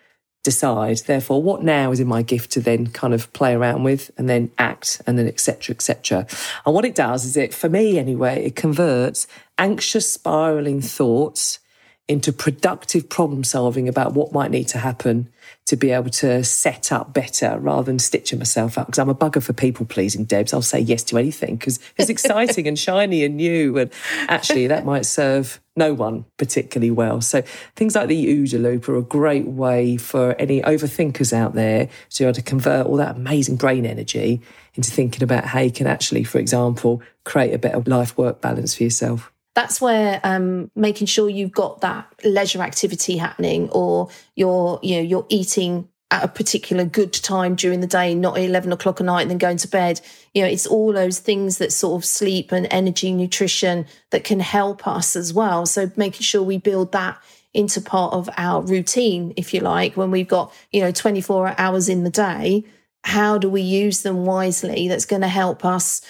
Decide. 0.43 0.97
Therefore 0.99 1.41
what 1.41 1.63
now 1.63 1.91
is 1.91 1.99
in 1.99 2.07
my 2.07 2.21
gift 2.21 2.51
to 2.51 2.59
then 2.59 2.87
kind 2.87 3.13
of 3.13 3.31
play 3.33 3.53
around 3.53 3.83
with 3.83 4.11
and 4.17 4.29
then 4.29 4.51
act 4.57 5.01
and 5.05 5.17
then 5.17 5.27
etc 5.27 5.73
etc 5.75 6.25
and 6.65 6.73
what 6.73 6.85
it 6.85 6.95
does 6.95 7.25
is 7.25 7.37
it 7.37 7.53
for 7.53 7.69
me 7.69 7.99
anyway 7.99 8.43
it 8.45 8.55
converts 8.55 9.27
anxious 9.57 10.11
spiraling 10.11 10.81
thoughts 10.81 11.59
into 12.07 12.33
productive 12.33 13.07
problem 13.07 13.43
solving 13.43 13.87
about 13.87 14.13
what 14.13 14.33
might 14.33 14.51
need 14.51 14.67
to 14.67 14.77
happen 14.77 15.29
to 15.65 15.75
be 15.77 15.91
able 15.91 16.09
to 16.09 16.43
set 16.43 16.91
up 16.91 17.13
better 17.13 17.57
rather 17.59 17.83
than 17.83 17.99
stitching 17.99 18.37
myself 18.39 18.77
up. 18.77 18.87
Because 18.87 18.99
I'm 18.99 19.09
a 19.09 19.15
bugger 19.15 19.41
for 19.41 19.53
people 19.53 19.85
pleasing, 19.85 20.25
Debs. 20.25 20.53
I'll 20.53 20.61
say 20.61 20.79
yes 20.79 21.03
to 21.03 21.17
anything 21.17 21.55
because 21.55 21.79
it's 21.97 22.09
exciting 22.15 22.67
and 22.67 22.77
shiny 22.77 23.23
and 23.23 23.37
new. 23.37 23.77
And 23.77 23.91
actually, 24.27 24.67
that 24.67 24.85
might 24.85 25.05
serve 25.05 25.61
no 25.77 25.93
one 25.93 26.25
particularly 26.37 26.91
well. 26.91 27.21
So 27.21 27.43
things 27.75 27.95
like 27.95 28.09
the 28.09 28.27
OODA 28.27 28.61
loop 28.61 28.89
are 28.89 28.97
a 28.97 29.03
great 29.03 29.45
way 29.45 29.95
for 29.95 30.35
any 30.37 30.61
overthinkers 30.61 31.31
out 31.31 31.53
there 31.53 31.87
to 32.09 32.23
be 32.23 32.25
able 32.25 32.33
to 32.33 32.41
convert 32.41 32.87
all 32.87 32.97
that 32.97 33.15
amazing 33.15 33.55
brain 33.55 33.85
energy 33.85 34.41
into 34.75 34.91
thinking 34.91 35.23
about 35.23 35.45
how 35.45 35.61
you 35.61 35.71
can 35.71 35.87
actually, 35.87 36.23
for 36.23 36.39
example, 36.39 37.01
create 37.23 37.53
a 37.53 37.57
better 37.57 37.81
life 37.85 38.17
work 38.17 38.41
balance 38.41 38.75
for 38.75 38.83
yourself 38.83 39.31
that's 39.53 39.81
where 39.81 40.19
um, 40.23 40.71
making 40.75 41.07
sure 41.07 41.29
you've 41.29 41.51
got 41.51 41.81
that 41.81 42.13
leisure 42.23 42.61
activity 42.61 43.17
happening 43.17 43.69
or 43.69 44.09
you're 44.35 44.79
you 44.81 44.97
know 44.97 45.01
you're 45.01 45.25
eating 45.29 45.87
at 46.09 46.23
a 46.23 46.27
particular 46.27 46.83
good 46.83 47.13
time 47.13 47.55
during 47.55 47.79
the 47.79 47.87
day 47.87 48.13
not 48.13 48.37
11 48.37 48.73
o'clock 48.73 48.99
at 48.99 49.05
night 49.05 49.21
and 49.21 49.31
then 49.31 49.37
going 49.37 49.57
to 49.57 49.67
bed. 49.67 50.01
You 50.33 50.43
know 50.43 50.47
it's 50.47 50.67
all 50.67 50.93
those 50.93 51.19
things 51.19 51.57
that 51.57 51.71
sort 51.71 52.01
of 52.01 52.05
sleep 52.05 52.51
and 52.51 52.67
energy 52.71 53.11
nutrition 53.13 53.85
that 54.11 54.23
can 54.23 54.39
help 54.39 54.87
us 54.87 55.15
as 55.15 55.33
well. 55.33 55.65
So 55.65 55.91
making 55.95 56.21
sure 56.21 56.43
we 56.43 56.57
build 56.57 56.91
that 56.93 57.21
into 57.53 57.81
part 57.81 58.13
of 58.13 58.29
our 58.37 58.61
routine 58.61 59.33
if 59.35 59.53
you 59.53 59.59
like 59.59 59.97
when 59.97 60.11
we've 60.11 60.27
got 60.27 60.53
you 60.71 60.81
know 60.81 60.91
24 60.91 61.55
hours 61.57 61.89
in 61.89 62.03
the 62.03 62.09
day 62.09 62.63
how 63.03 63.37
do 63.37 63.49
we 63.49 63.61
use 63.61 64.03
them 64.03 64.25
wisely 64.25 64.87
that's 64.87 65.05
going 65.05 65.21
to 65.21 65.27
help 65.27 65.65
us 65.65 66.01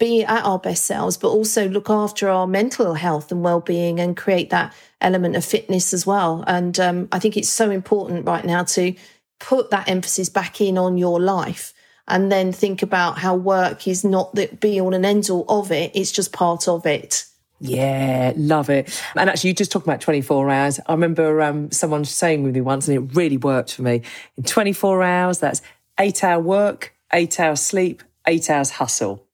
be 0.00 0.24
at 0.24 0.44
our 0.44 0.58
best 0.58 0.84
selves, 0.84 1.16
but 1.16 1.28
also 1.28 1.68
look 1.68 1.88
after 1.88 2.28
our 2.28 2.48
mental 2.48 2.94
health 2.94 3.30
and 3.30 3.44
well-being 3.44 4.00
and 4.00 4.16
create 4.16 4.50
that 4.50 4.74
element 5.00 5.36
of 5.36 5.44
fitness 5.44 5.94
as 5.94 6.04
well. 6.04 6.42
And 6.48 6.80
um, 6.80 7.08
I 7.12 7.20
think 7.20 7.36
it's 7.36 7.48
so 7.48 7.70
important 7.70 8.26
right 8.26 8.44
now 8.44 8.64
to 8.64 8.94
put 9.38 9.70
that 9.70 9.88
emphasis 9.88 10.28
back 10.28 10.60
in 10.60 10.76
on 10.76 10.98
your 10.98 11.20
life 11.20 11.72
and 12.08 12.32
then 12.32 12.50
think 12.50 12.82
about 12.82 13.18
how 13.18 13.36
work 13.36 13.86
is 13.86 14.04
not 14.04 14.34
the 14.34 14.48
be 14.60 14.80
all 14.80 14.94
and 14.94 15.06
end 15.06 15.30
all 15.30 15.44
of 15.48 15.70
it. 15.70 15.92
It's 15.94 16.10
just 16.10 16.32
part 16.32 16.66
of 16.66 16.84
it. 16.86 17.26
Yeah, 17.60 18.32
love 18.36 18.70
it. 18.70 19.02
And 19.14 19.28
actually, 19.28 19.48
you 19.48 19.54
just 19.54 19.70
talked 19.70 19.86
about 19.86 20.00
24 20.00 20.50
hours. 20.50 20.80
I 20.86 20.92
remember 20.92 21.42
um, 21.42 21.70
someone 21.70 22.06
saying 22.06 22.42
with 22.42 22.54
me 22.54 22.62
once, 22.62 22.88
and 22.88 22.96
it 22.96 23.14
really 23.14 23.36
worked 23.36 23.74
for 23.74 23.82
me. 23.82 24.02
In 24.38 24.44
24 24.44 25.02
hours, 25.02 25.38
that's 25.38 25.60
eight 25.98 26.24
hour 26.24 26.40
work, 26.40 26.94
eight 27.12 27.38
hours 27.38 27.60
sleep, 27.60 28.02
eight 28.26 28.48
hours 28.48 28.70
hustle. 28.70 29.26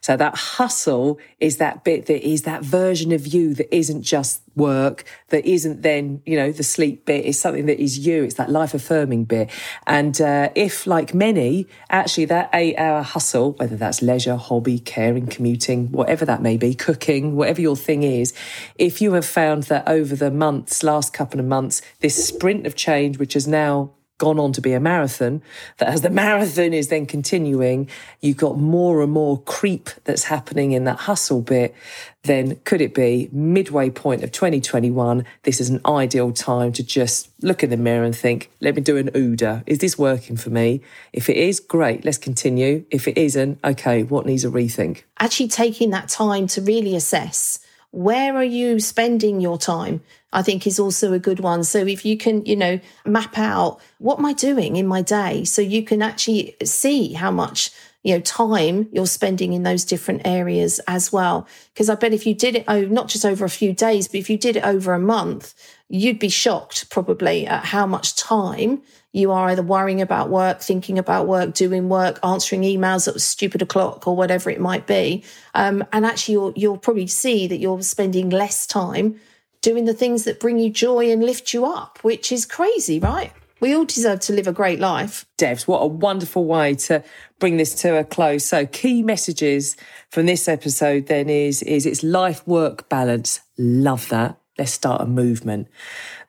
So 0.00 0.16
that 0.16 0.36
hustle 0.36 1.18
is 1.38 1.58
that 1.58 1.84
bit 1.84 2.06
that 2.06 2.26
is 2.26 2.42
that 2.42 2.62
version 2.62 3.12
of 3.12 3.26
you 3.26 3.54
that 3.54 3.74
isn't 3.74 4.02
just 4.02 4.42
work, 4.56 5.04
that 5.28 5.44
isn't 5.46 5.82
then, 5.82 6.22
you 6.26 6.36
know, 6.36 6.52
the 6.52 6.62
sleep 6.62 7.06
bit 7.06 7.24
is 7.24 7.40
something 7.40 7.66
that 7.66 7.80
is 7.80 7.98
you. 7.98 8.24
It's 8.24 8.34
that 8.34 8.50
life 8.50 8.74
affirming 8.74 9.24
bit. 9.24 9.50
And 9.86 10.20
uh, 10.20 10.50
if, 10.54 10.86
like 10.86 11.14
many, 11.14 11.66
actually 11.88 12.26
that 12.26 12.50
eight 12.52 12.76
hour 12.76 13.02
hustle, 13.02 13.52
whether 13.52 13.76
that's 13.76 14.02
leisure, 14.02 14.36
hobby, 14.36 14.78
caring, 14.78 15.26
commuting, 15.26 15.90
whatever 15.92 16.24
that 16.24 16.42
may 16.42 16.56
be, 16.56 16.74
cooking, 16.74 17.36
whatever 17.36 17.60
your 17.60 17.76
thing 17.76 18.02
is, 18.02 18.32
if 18.76 19.00
you 19.00 19.12
have 19.14 19.26
found 19.26 19.64
that 19.64 19.86
over 19.88 20.14
the 20.16 20.30
months, 20.30 20.82
last 20.82 21.12
couple 21.12 21.40
of 21.40 21.46
months, 21.46 21.82
this 22.00 22.26
sprint 22.26 22.66
of 22.66 22.74
change, 22.74 23.18
which 23.18 23.34
has 23.34 23.46
now 23.46 23.90
gone 24.20 24.38
on 24.38 24.52
to 24.52 24.60
be 24.60 24.72
a 24.74 24.78
marathon, 24.78 25.42
that 25.78 25.88
as 25.88 26.02
the 26.02 26.10
marathon 26.24 26.72
is 26.72 26.88
then 26.88 27.06
continuing, 27.06 27.88
you've 28.20 28.36
got 28.36 28.56
more 28.56 29.02
and 29.02 29.10
more 29.10 29.40
creep 29.42 29.90
that's 30.04 30.24
happening 30.24 30.70
in 30.70 30.84
that 30.84 31.00
hustle 31.00 31.40
bit, 31.40 31.74
then 32.22 32.56
could 32.64 32.82
it 32.82 32.94
be 32.94 33.30
midway 33.32 33.88
point 33.88 34.22
of 34.22 34.30
2021? 34.30 35.24
This 35.42 35.60
is 35.60 35.70
an 35.70 35.80
ideal 35.86 36.32
time 36.32 36.72
to 36.74 36.84
just 36.84 37.30
look 37.42 37.64
in 37.64 37.70
the 37.70 37.76
mirror 37.78 38.04
and 38.04 38.14
think, 38.14 38.50
let 38.60 38.76
me 38.76 38.82
do 38.82 38.98
an 38.98 39.10
OODA. 39.10 39.64
Is 39.66 39.78
this 39.78 39.98
working 39.98 40.36
for 40.36 40.50
me? 40.50 40.82
If 41.12 41.30
it 41.30 41.36
is, 41.36 41.58
great, 41.58 42.04
let's 42.04 42.18
continue. 42.18 42.84
If 42.90 43.08
it 43.08 43.16
isn't, 43.16 43.58
okay, 43.64 44.02
what 44.02 44.26
needs 44.26 44.44
a 44.44 44.48
rethink? 44.48 45.02
Actually, 45.18 45.48
taking 45.48 45.90
that 45.90 46.08
time 46.08 46.46
to 46.48 46.60
really 46.60 46.94
assess 46.94 47.58
where 47.92 48.36
are 48.36 48.44
you 48.44 48.80
spending 48.80 49.40
your 49.40 49.58
time? 49.58 50.00
I 50.32 50.42
think 50.42 50.66
is 50.66 50.78
also 50.78 51.12
a 51.12 51.18
good 51.18 51.40
one. 51.40 51.64
So 51.64 51.78
if 51.78 52.04
you 52.04 52.16
can, 52.16 52.46
you 52.46 52.56
know, 52.56 52.78
map 53.04 53.36
out 53.36 53.80
what 53.98 54.18
am 54.18 54.26
I 54.26 54.32
doing 54.32 54.76
in 54.76 54.86
my 54.86 55.02
day 55.02 55.44
so 55.44 55.60
you 55.60 55.82
can 55.82 56.02
actually 56.02 56.56
see 56.62 57.14
how 57.14 57.30
much 57.32 57.70
you 58.02 58.14
know 58.14 58.20
time 58.20 58.88
you're 58.92 59.06
spending 59.06 59.52
in 59.52 59.62
those 59.62 59.84
different 59.84 60.22
areas 60.24 60.80
as 60.86 61.12
well 61.12 61.46
because 61.72 61.88
i 61.88 61.94
bet 61.94 62.12
if 62.12 62.26
you 62.26 62.34
did 62.34 62.56
it 62.56 62.64
oh 62.68 62.82
not 62.82 63.08
just 63.08 63.24
over 63.24 63.44
a 63.44 63.50
few 63.50 63.72
days 63.72 64.08
but 64.08 64.16
if 64.16 64.30
you 64.30 64.38
did 64.38 64.56
it 64.56 64.64
over 64.64 64.92
a 64.92 64.98
month 64.98 65.54
you'd 65.88 66.18
be 66.18 66.28
shocked 66.28 66.88
probably 66.90 67.46
at 67.46 67.64
how 67.64 67.86
much 67.86 68.16
time 68.16 68.80
you 69.12 69.32
are 69.32 69.48
either 69.48 69.62
worrying 69.62 70.00
about 70.00 70.30
work 70.30 70.60
thinking 70.60 70.98
about 70.98 71.26
work 71.26 71.52
doing 71.54 71.88
work 71.88 72.18
answering 72.24 72.62
emails 72.62 73.08
at 73.08 73.20
stupid 73.20 73.60
o'clock 73.60 74.06
or 74.06 74.16
whatever 74.16 74.50
it 74.50 74.60
might 74.60 74.86
be 74.86 75.22
um, 75.54 75.84
and 75.92 76.06
actually 76.06 76.32
you'll, 76.32 76.52
you'll 76.56 76.78
probably 76.78 77.06
see 77.06 77.46
that 77.46 77.58
you're 77.58 77.82
spending 77.82 78.30
less 78.30 78.66
time 78.66 79.18
doing 79.60 79.84
the 79.84 79.94
things 79.94 80.24
that 80.24 80.40
bring 80.40 80.58
you 80.58 80.70
joy 80.70 81.10
and 81.10 81.22
lift 81.22 81.52
you 81.52 81.64
up, 81.66 81.98
which 82.02 82.32
is 82.32 82.46
crazy, 82.46 82.98
right? 82.98 83.32
We 83.60 83.74
all 83.74 83.84
deserve 83.84 84.20
to 84.20 84.32
live 84.32 84.46
a 84.46 84.52
great 84.52 84.80
life. 84.80 85.26
Debs, 85.36 85.68
what 85.68 85.80
a 85.80 85.86
wonderful 85.86 86.46
way 86.46 86.74
to 86.76 87.04
bring 87.38 87.58
this 87.58 87.74
to 87.82 87.98
a 87.98 88.04
close. 88.04 88.44
So 88.46 88.64
key 88.64 89.02
messages 89.02 89.76
from 90.10 90.24
this 90.24 90.48
episode 90.48 91.06
then 91.06 91.28
is, 91.28 91.62
is 91.62 91.84
it's 91.84 92.02
life 92.02 92.46
work 92.46 92.88
balance. 92.88 93.40
Love 93.58 94.08
that. 94.08 94.38
Let's 94.56 94.72
start 94.72 95.02
a 95.02 95.06
movement. 95.06 95.68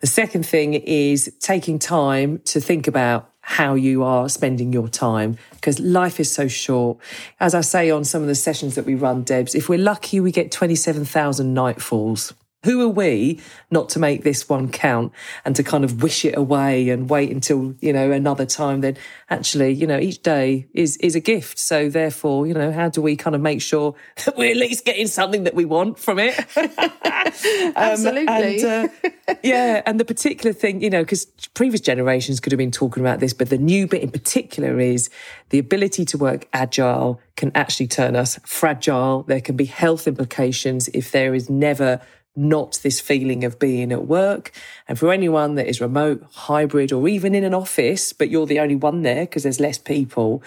The 0.02 0.08
second 0.08 0.46
thing 0.46 0.74
is 0.74 1.34
taking 1.39 1.80
time 1.80 2.39
to 2.46 2.60
think 2.60 2.88
about 2.88 3.30
how 3.41 3.74
you 3.76 4.04
are 4.04 4.30
spending 4.30 4.72
your 4.72 4.88
time 4.88 5.38
because 5.52 5.80
life 5.80 6.20
is 6.20 6.32
so 6.32 6.48
short. 6.48 6.98
As 7.39 7.56
I 7.56 7.62
say 7.62 7.89
on 7.89 8.04
some 8.04 8.22
of 8.22 8.28
the 8.28 8.36
sessions 8.36 8.76
that 8.76 8.86
we 8.86 8.96
run, 8.96 9.24
Debs, 9.24 9.56
if 9.56 9.67
we're 9.67 9.80
lucky, 9.80 10.20
we 10.20 10.32
get 10.32 10.52
27,000 10.52 11.56
nightfalls. 11.56 12.34
Who 12.63 12.82
are 12.82 12.89
we 12.89 13.39
not 13.71 13.89
to 13.89 14.00
make 14.00 14.24
this 14.24 14.47
one 14.47 14.69
count 14.69 15.13
and 15.45 15.56
to 15.56 15.63
kind 15.63 15.84
of 15.84 16.04
wish 16.04 16.24
it 16.26 16.38
away 16.38 16.89
and 16.89 17.10
wait 17.10 17.32
until, 17.32 17.74
you 17.80 17.91
know, 17.91 18.12
another 18.12 18.45
time? 18.45 18.82
Then 18.82 18.97
actually, 19.32 19.71
you 19.74 19.88
know, 19.88 19.97
each 19.97 20.21
day 20.21 20.67
is, 20.74 20.97
is 20.97 21.15
a 21.15 21.19
gift. 21.19 21.58
So 21.58 21.89
therefore, 21.89 22.45
you 22.45 22.54
know, 22.54 22.71
how 22.71 22.89
do 22.89 23.02
we 23.02 23.15
kind 23.15 23.36
of 23.36 23.41
make 23.41 23.63
sure 23.63 23.95
that 24.26 24.38
we're 24.38 24.52
at 24.52 24.58
least 24.58 24.86
getting 24.86 25.08
something 25.08 25.43
that 25.45 25.56
we 25.56 25.65
want 25.65 25.97
from 25.97 26.19
it? 26.19 26.38
um, 26.58 27.74
Absolutely. 27.76 28.63
And, 28.63 28.91
uh, 28.91 29.38
yeah. 29.43 29.82
And 29.88 30.00
the 30.00 30.06
particular 30.06 30.54
thing, 30.54 30.82
you 30.82 30.91
know, 30.91 31.02
because 31.02 31.26
previous 31.56 31.82
generations 31.82 32.39
could 32.39 32.52
have 32.52 32.60
been 32.60 32.69
talking 32.69 33.02
about 33.02 33.19
this, 33.19 33.34
but 33.34 33.50
the 33.50 33.58
new 33.58 33.88
bit 33.88 34.04
in 34.04 34.12
particular 34.12 34.80
is 34.80 35.10
the 35.50 35.58
ability 35.58 36.06
to 36.06 36.17
work 36.17 36.47
agile 36.54 37.19
can 37.38 37.52
actually 37.56 37.88
turn 37.88 38.15
us 38.15 38.39
fragile. 38.45 39.24
There 39.24 39.41
can 39.41 39.56
be 39.56 39.65
health 39.65 40.08
implications 40.08 40.89
if 40.89 41.12
there 41.12 41.34
is 41.34 41.50
never 41.50 42.00
not 42.36 42.80
this 42.84 43.00
feeling 43.00 43.44
of 43.44 43.60
being 43.60 43.91
at 43.91 44.08
work. 44.08 44.52
And 44.88 44.98
for 44.98 45.12
anyone 45.12 45.56
that 45.56 45.67
is 45.67 45.82
remote, 45.82 46.24
hybrid, 46.32 46.91
or 46.91 47.08
even 47.08 47.36
in 47.36 47.44
an 47.44 47.54
office, 47.54 48.13
but 48.13 48.30
you're 48.30 48.46
the 48.46 48.60
only 48.60 48.76
one 48.76 49.02
there 49.02 49.26
because 49.26 49.44
there's 49.44 49.60
less 49.60 49.78
people, 49.78 50.41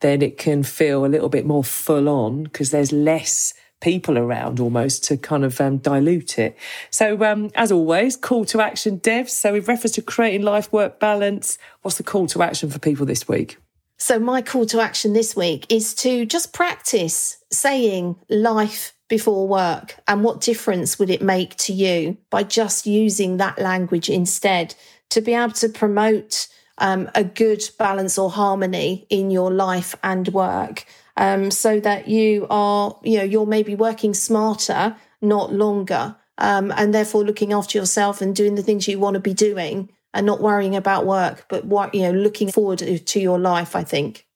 then 0.00 0.22
it 0.22 0.36
can 0.36 0.62
feel 0.62 1.04
a 1.04 1.06
little 1.06 1.28
bit 1.28 1.46
more 1.46 1.64
full 1.64 2.08
on 2.08 2.44
because 2.44 2.70
there's 2.70 2.92
less 2.92 3.54
people 3.80 4.18
around 4.18 4.58
almost 4.58 5.04
to 5.04 5.16
kind 5.16 5.44
of 5.44 5.60
um, 5.60 5.78
dilute 5.78 6.38
it. 6.38 6.56
So, 6.90 7.22
um, 7.24 7.50
as 7.54 7.70
always, 7.70 8.16
call 8.16 8.44
to 8.46 8.60
action, 8.60 8.96
Debs. 8.96 9.32
So, 9.32 9.52
we've 9.52 9.68
referenced 9.68 9.94
to 9.96 10.02
creating 10.02 10.42
life 10.42 10.72
work 10.72 10.98
balance. 10.98 11.58
What's 11.82 11.96
the 11.96 12.02
call 12.02 12.26
to 12.28 12.42
action 12.42 12.70
for 12.70 12.78
people 12.78 13.06
this 13.06 13.28
week? 13.28 13.58
So, 13.96 14.18
my 14.18 14.42
call 14.42 14.66
to 14.66 14.80
action 14.80 15.12
this 15.12 15.36
week 15.36 15.66
is 15.68 15.94
to 15.96 16.26
just 16.26 16.52
practice 16.52 17.38
saying 17.50 18.16
life 18.28 18.94
before 19.08 19.48
work 19.48 19.96
and 20.06 20.22
what 20.22 20.40
difference 20.40 20.98
would 20.98 21.10
it 21.10 21.22
make 21.22 21.56
to 21.56 21.72
you 21.72 22.16
by 22.30 22.42
just 22.42 22.86
using 22.86 23.38
that 23.38 23.58
language 23.58 24.08
instead 24.10 24.74
to 25.10 25.20
be 25.20 25.34
able 25.34 25.52
to 25.52 25.68
promote 25.68 26.48
um, 26.78 27.10
a 27.14 27.24
good 27.24 27.62
balance 27.78 28.18
or 28.18 28.30
harmony 28.30 29.06
in 29.10 29.30
your 29.30 29.50
life 29.50 29.94
and 30.02 30.28
work. 30.28 30.84
Um, 31.16 31.50
so 31.50 31.80
that 31.80 32.06
you 32.06 32.46
are, 32.48 32.96
you 33.02 33.18
know, 33.18 33.24
you're 33.24 33.46
maybe 33.46 33.74
working 33.74 34.14
smarter, 34.14 34.94
not 35.20 35.52
longer, 35.52 36.14
um, 36.38 36.72
and 36.76 36.94
therefore 36.94 37.24
looking 37.24 37.52
after 37.52 37.76
yourself 37.76 38.20
and 38.20 38.36
doing 38.36 38.54
the 38.54 38.62
things 38.62 38.86
you 38.86 39.00
want 39.00 39.14
to 39.14 39.20
be 39.20 39.34
doing 39.34 39.90
and 40.14 40.26
not 40.26 40.40
worrying 40.40 40.76
about 40.76 41.06
work, 41.06 41.46
but 41.48 41.64
what, 41.64 41.94
you 41.94 42.02
know, 42.02 42.12
looking 42.12 42.52
forward 42.52 42.78
to 42.78 43.20
your 43.20 43.38
life, 43.38 43.74
I 43.74 43.82
think. 43.82 44.26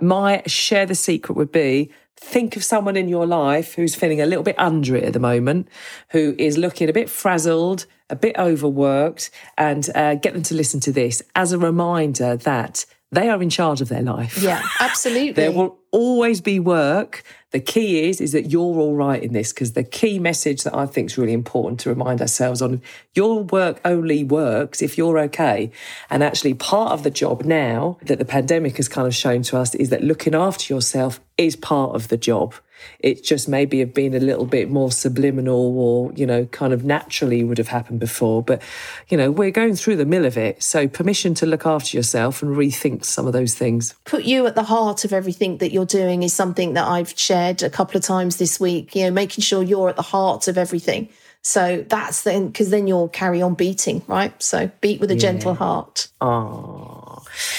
My 0.00 0.42
share 0.46 0.84
the 0.84 0.94
secret 0.94 1.36
would 1.36 1.50
be 1.50 1.90
think 2.16 2.56
of 2.56 2.64
someone 2.64 2.96
in 2.96 3.08
your 3.08 3.26
life 3.26 3.74
who's 3.74 3.94
feeling 3.94 4.20
a 4.20 4.26
little 4.26 4.44
bit 4.44 4.58
under 4.58 4.96
it 4.96 5.04
at 5.04 5.12
the 5.12 5.20
moment, 5.20 5.68
who 6.10 6.34
is 6.38 6.56
looking 6.56 6.88
a 6.88 6.92
bit 6.92 7.10
frazzled, 7.10 7.86
a 8.10 8.16
bit 8.16 8.36
overworked, 8.38 9.30
and 9.58 9.88
uh, 9.94 10.14
get 10.14 10.32
them 10.32 10.42
to 10.44 10.54
listen 10.54 10.80
to 10.80 10.92
this 10.92 11.22
as 11.34 11.52
a 11.52 11.58
reminder 11.58 12.36
that 12.36 12.86
they 13.12 13.28
are 13.28 13.40
in 13.42 13.50
charge 13.50 13.80
of 13.80 13.88
their 13.88 14.02
life. 14.02 14.42
Yeah, 14.42 14.62
absolutely. 14.80 15.32
there 15.32 15.52
will 15.52 15.78
always 15.96 16.42
be 16.42 16.60
work. 16.60 17.22
The 17.52 17.60
key 17.60 18.06
is 18.06 18.20
is 18.20 18.32
that 18.32 18.50
you're 18.50 18.78
all 18.78 18.94
right 18.94 19.22
in 19.22 19.32
this 19.32 19.50
because 19.50 19.72
the 19.72 19.82
key 19.82 20.18
message 20.18 20.62
that 20.64 20.74
I 20.76 20.84
think 20.84 21.10
is 21.10 21.16
really 21.16 21.32
important 21.32 21.80
to 21.80 21.88
remind 21.88 22.20
ourselves 22.20 22.60
on 22.60 22.82
your 23.14 23.44
work 23.44 23.80
only 23.82 24.22
works 24.22 24.82
if 24.82 24.98
you're 24.98 25.18
okay. 25.20 25.70
And 26.10 26.22
actually 26.22 26.52
part 26.52 26.92
of 26.92 27.02
the 27.02 27.10
job 27.10 27.46
now 27.46 27.96
that 28.02 28.18
the 28.18 28.26
pandemic 28.26 28.76
has 28.76 28.88
kind 28.88 29.06
of 29.06 29.14
shown 29.14 29.40
to 29.44 29.56
us 29.56 29.74
is 29.74 29.88
that 29.88 30.04
looking 30.04 30.34
after 30.34 30.72
yourself 30.72 31.18
is 31.38 31.56
part 31.56 31.94
of 31.94 32.08
the 32.08 32.18
job. 32.18 32.54
It 33.00 33.24
just 33.24 33.48
maybe 33.48 33.80
have 33.80 33.94
been 33.94 34.14
a 34.14 34.20
little 34.20 34.46
bit 34.46 34.70
more 34.70 34.90
subliminal 34.90 35.78
or, 35.78 36.12
you 36.14 36.26
know, 36.26 36.46
kind 36.46 36.72
of 36.72 36.84
naturally 36.84 37.44
would 37.44 37.58
have 37.58 37.68
happened 37.68 38.00
before. 38.00 38.42
But, 38.42 38.62
you 39.08 39.16
know, 39.16 39.30
we're 39.30 39.50
going 39.50 39.76
through 39.76 39.96
the 39.96 40.06
mill 40.06 40.24
of 40.24 40.36
it. 40.36 40.62
So 40.62 40.88
permission 40.88 41.34
to 41.34 41.46
look 41.46 41.66
after 41.66 41.96
yourself 41.96 42.42
and 42.42 42.56
rethink 42.56 43.04
some 43.04 43.26
of 43.26 43.32
those 43.32 43.54
things. 43.54 43.94
Put 44.04 44.24
you 44.24 44.46
at 44.46 44.54
the 44.54 44.64
heart 44.64 45.04
of 45.04 45.12
everything 45.12 45.58
that 45.58 45.72
you're 45.72 45.86
doing 45.86 46.22
is 46.22 46.32
something 46.32 46.74
that 46.74 46.86
I've 46.86 47.18
shared 47.18 47.62
a 47.62 47.70
couple 47.70 47.96
of 47.96 48.02
times 48.02 48.36
this 48.36 48.58
week, 48.58 48.94
you 48.94 49.04
know, 49.04 49.10
making 49.10 49.42
sure 49.42 49.62
you're 49.62 49.88
at 49.88 49.96
the 49.96 50.02
heart 50.02 50.48
of 50.48 50.58
everything. 50.58 51.08
So 51.46 51.84
that's 51.88 52.22
then 52.22 52.48
because 52.48 52.70
then 52.70 52.88
you'll 52.88 53.08
carry 53.08 53.40
on 53.40 53.54
beating, 53.54 54.02
right? 54.08 54.32
So 54.42 54.68
beat 54.80 55.00
with 55.00 55.12
a 55.12 55.14
yeah. 55.14 55.20
gentle 55.20 55.54
heart. 55.54 56.08
Oh, 56.20 56.75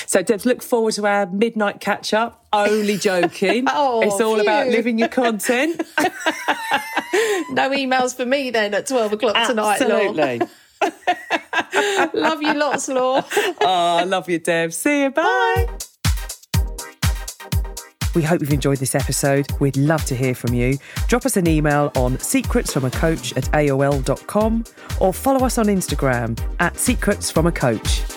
so 0.05 0.21
Debs, 0.21 0.45
look 0.45 0.61
forward 0.61 0.93
to 0.93 1.05
our 1.05 1.25
midnight 1.27 1.79
catch 1.79 2.13
up. 2.13 2.45
Only 2.53 2.97
joking. 2.97 3.65
oh, 3.69 4.01
it's 4.01 4.19
all 4.21 4.35
phew. 4.35 4.43
about 4.43 4.67
living 4.67 4.97
your 4.97 5.09
content. 5.09 5.77
no 7.51 7.69
emails 7.71 8.15
for 8.15 8.25
me 8.25 8.49
then 8.49 8.73
at 8.73 8.87
twelve 8.87 9.13
o'clock 9.13 9.47
tonight. 9.47 9.81
Absolutely. 9.81 10.41
love 12.13 12.41
you 12.41 12.53
lots, 12.53 12.87
Law. 12.87 13.23
oh, 13.61 14.03
love 14.07 14.29
you, 14.29 14.39
Deb. 14.39 14.73
See 14.73 15.03
you. 15.03 15.11
Bye. 15.11 15.67
Bye. 15.67 15.77
We 18.17 18.23
hope 18.23 18.41
you've 18.41 18.51
enjoyed 18.51 18.79
this 18.79 18.95
episode. 18.95 19.45
We'd 19.59 19.77
love 19.77 20.03
to 20.05 20.15
hear 20.15 20.33
from 20.33 20.55
you. 20.55 20.79
Drop 21.07 21.23
us 21.27 21.37
an 21.37 21.47
email 21.47 21.91
on 21.95 22.17
secretsfromacoach 22.17 23.37
at 23.37 23.43
aol.com 23.51 24.63
or 24.99 25.13
follow 25.13 25.45
us 25.45 25.59
on 25.59 25.67
Instagram 25.67 26.39
at 26.59 26.73
secretsfromacoach. 26.73 28.16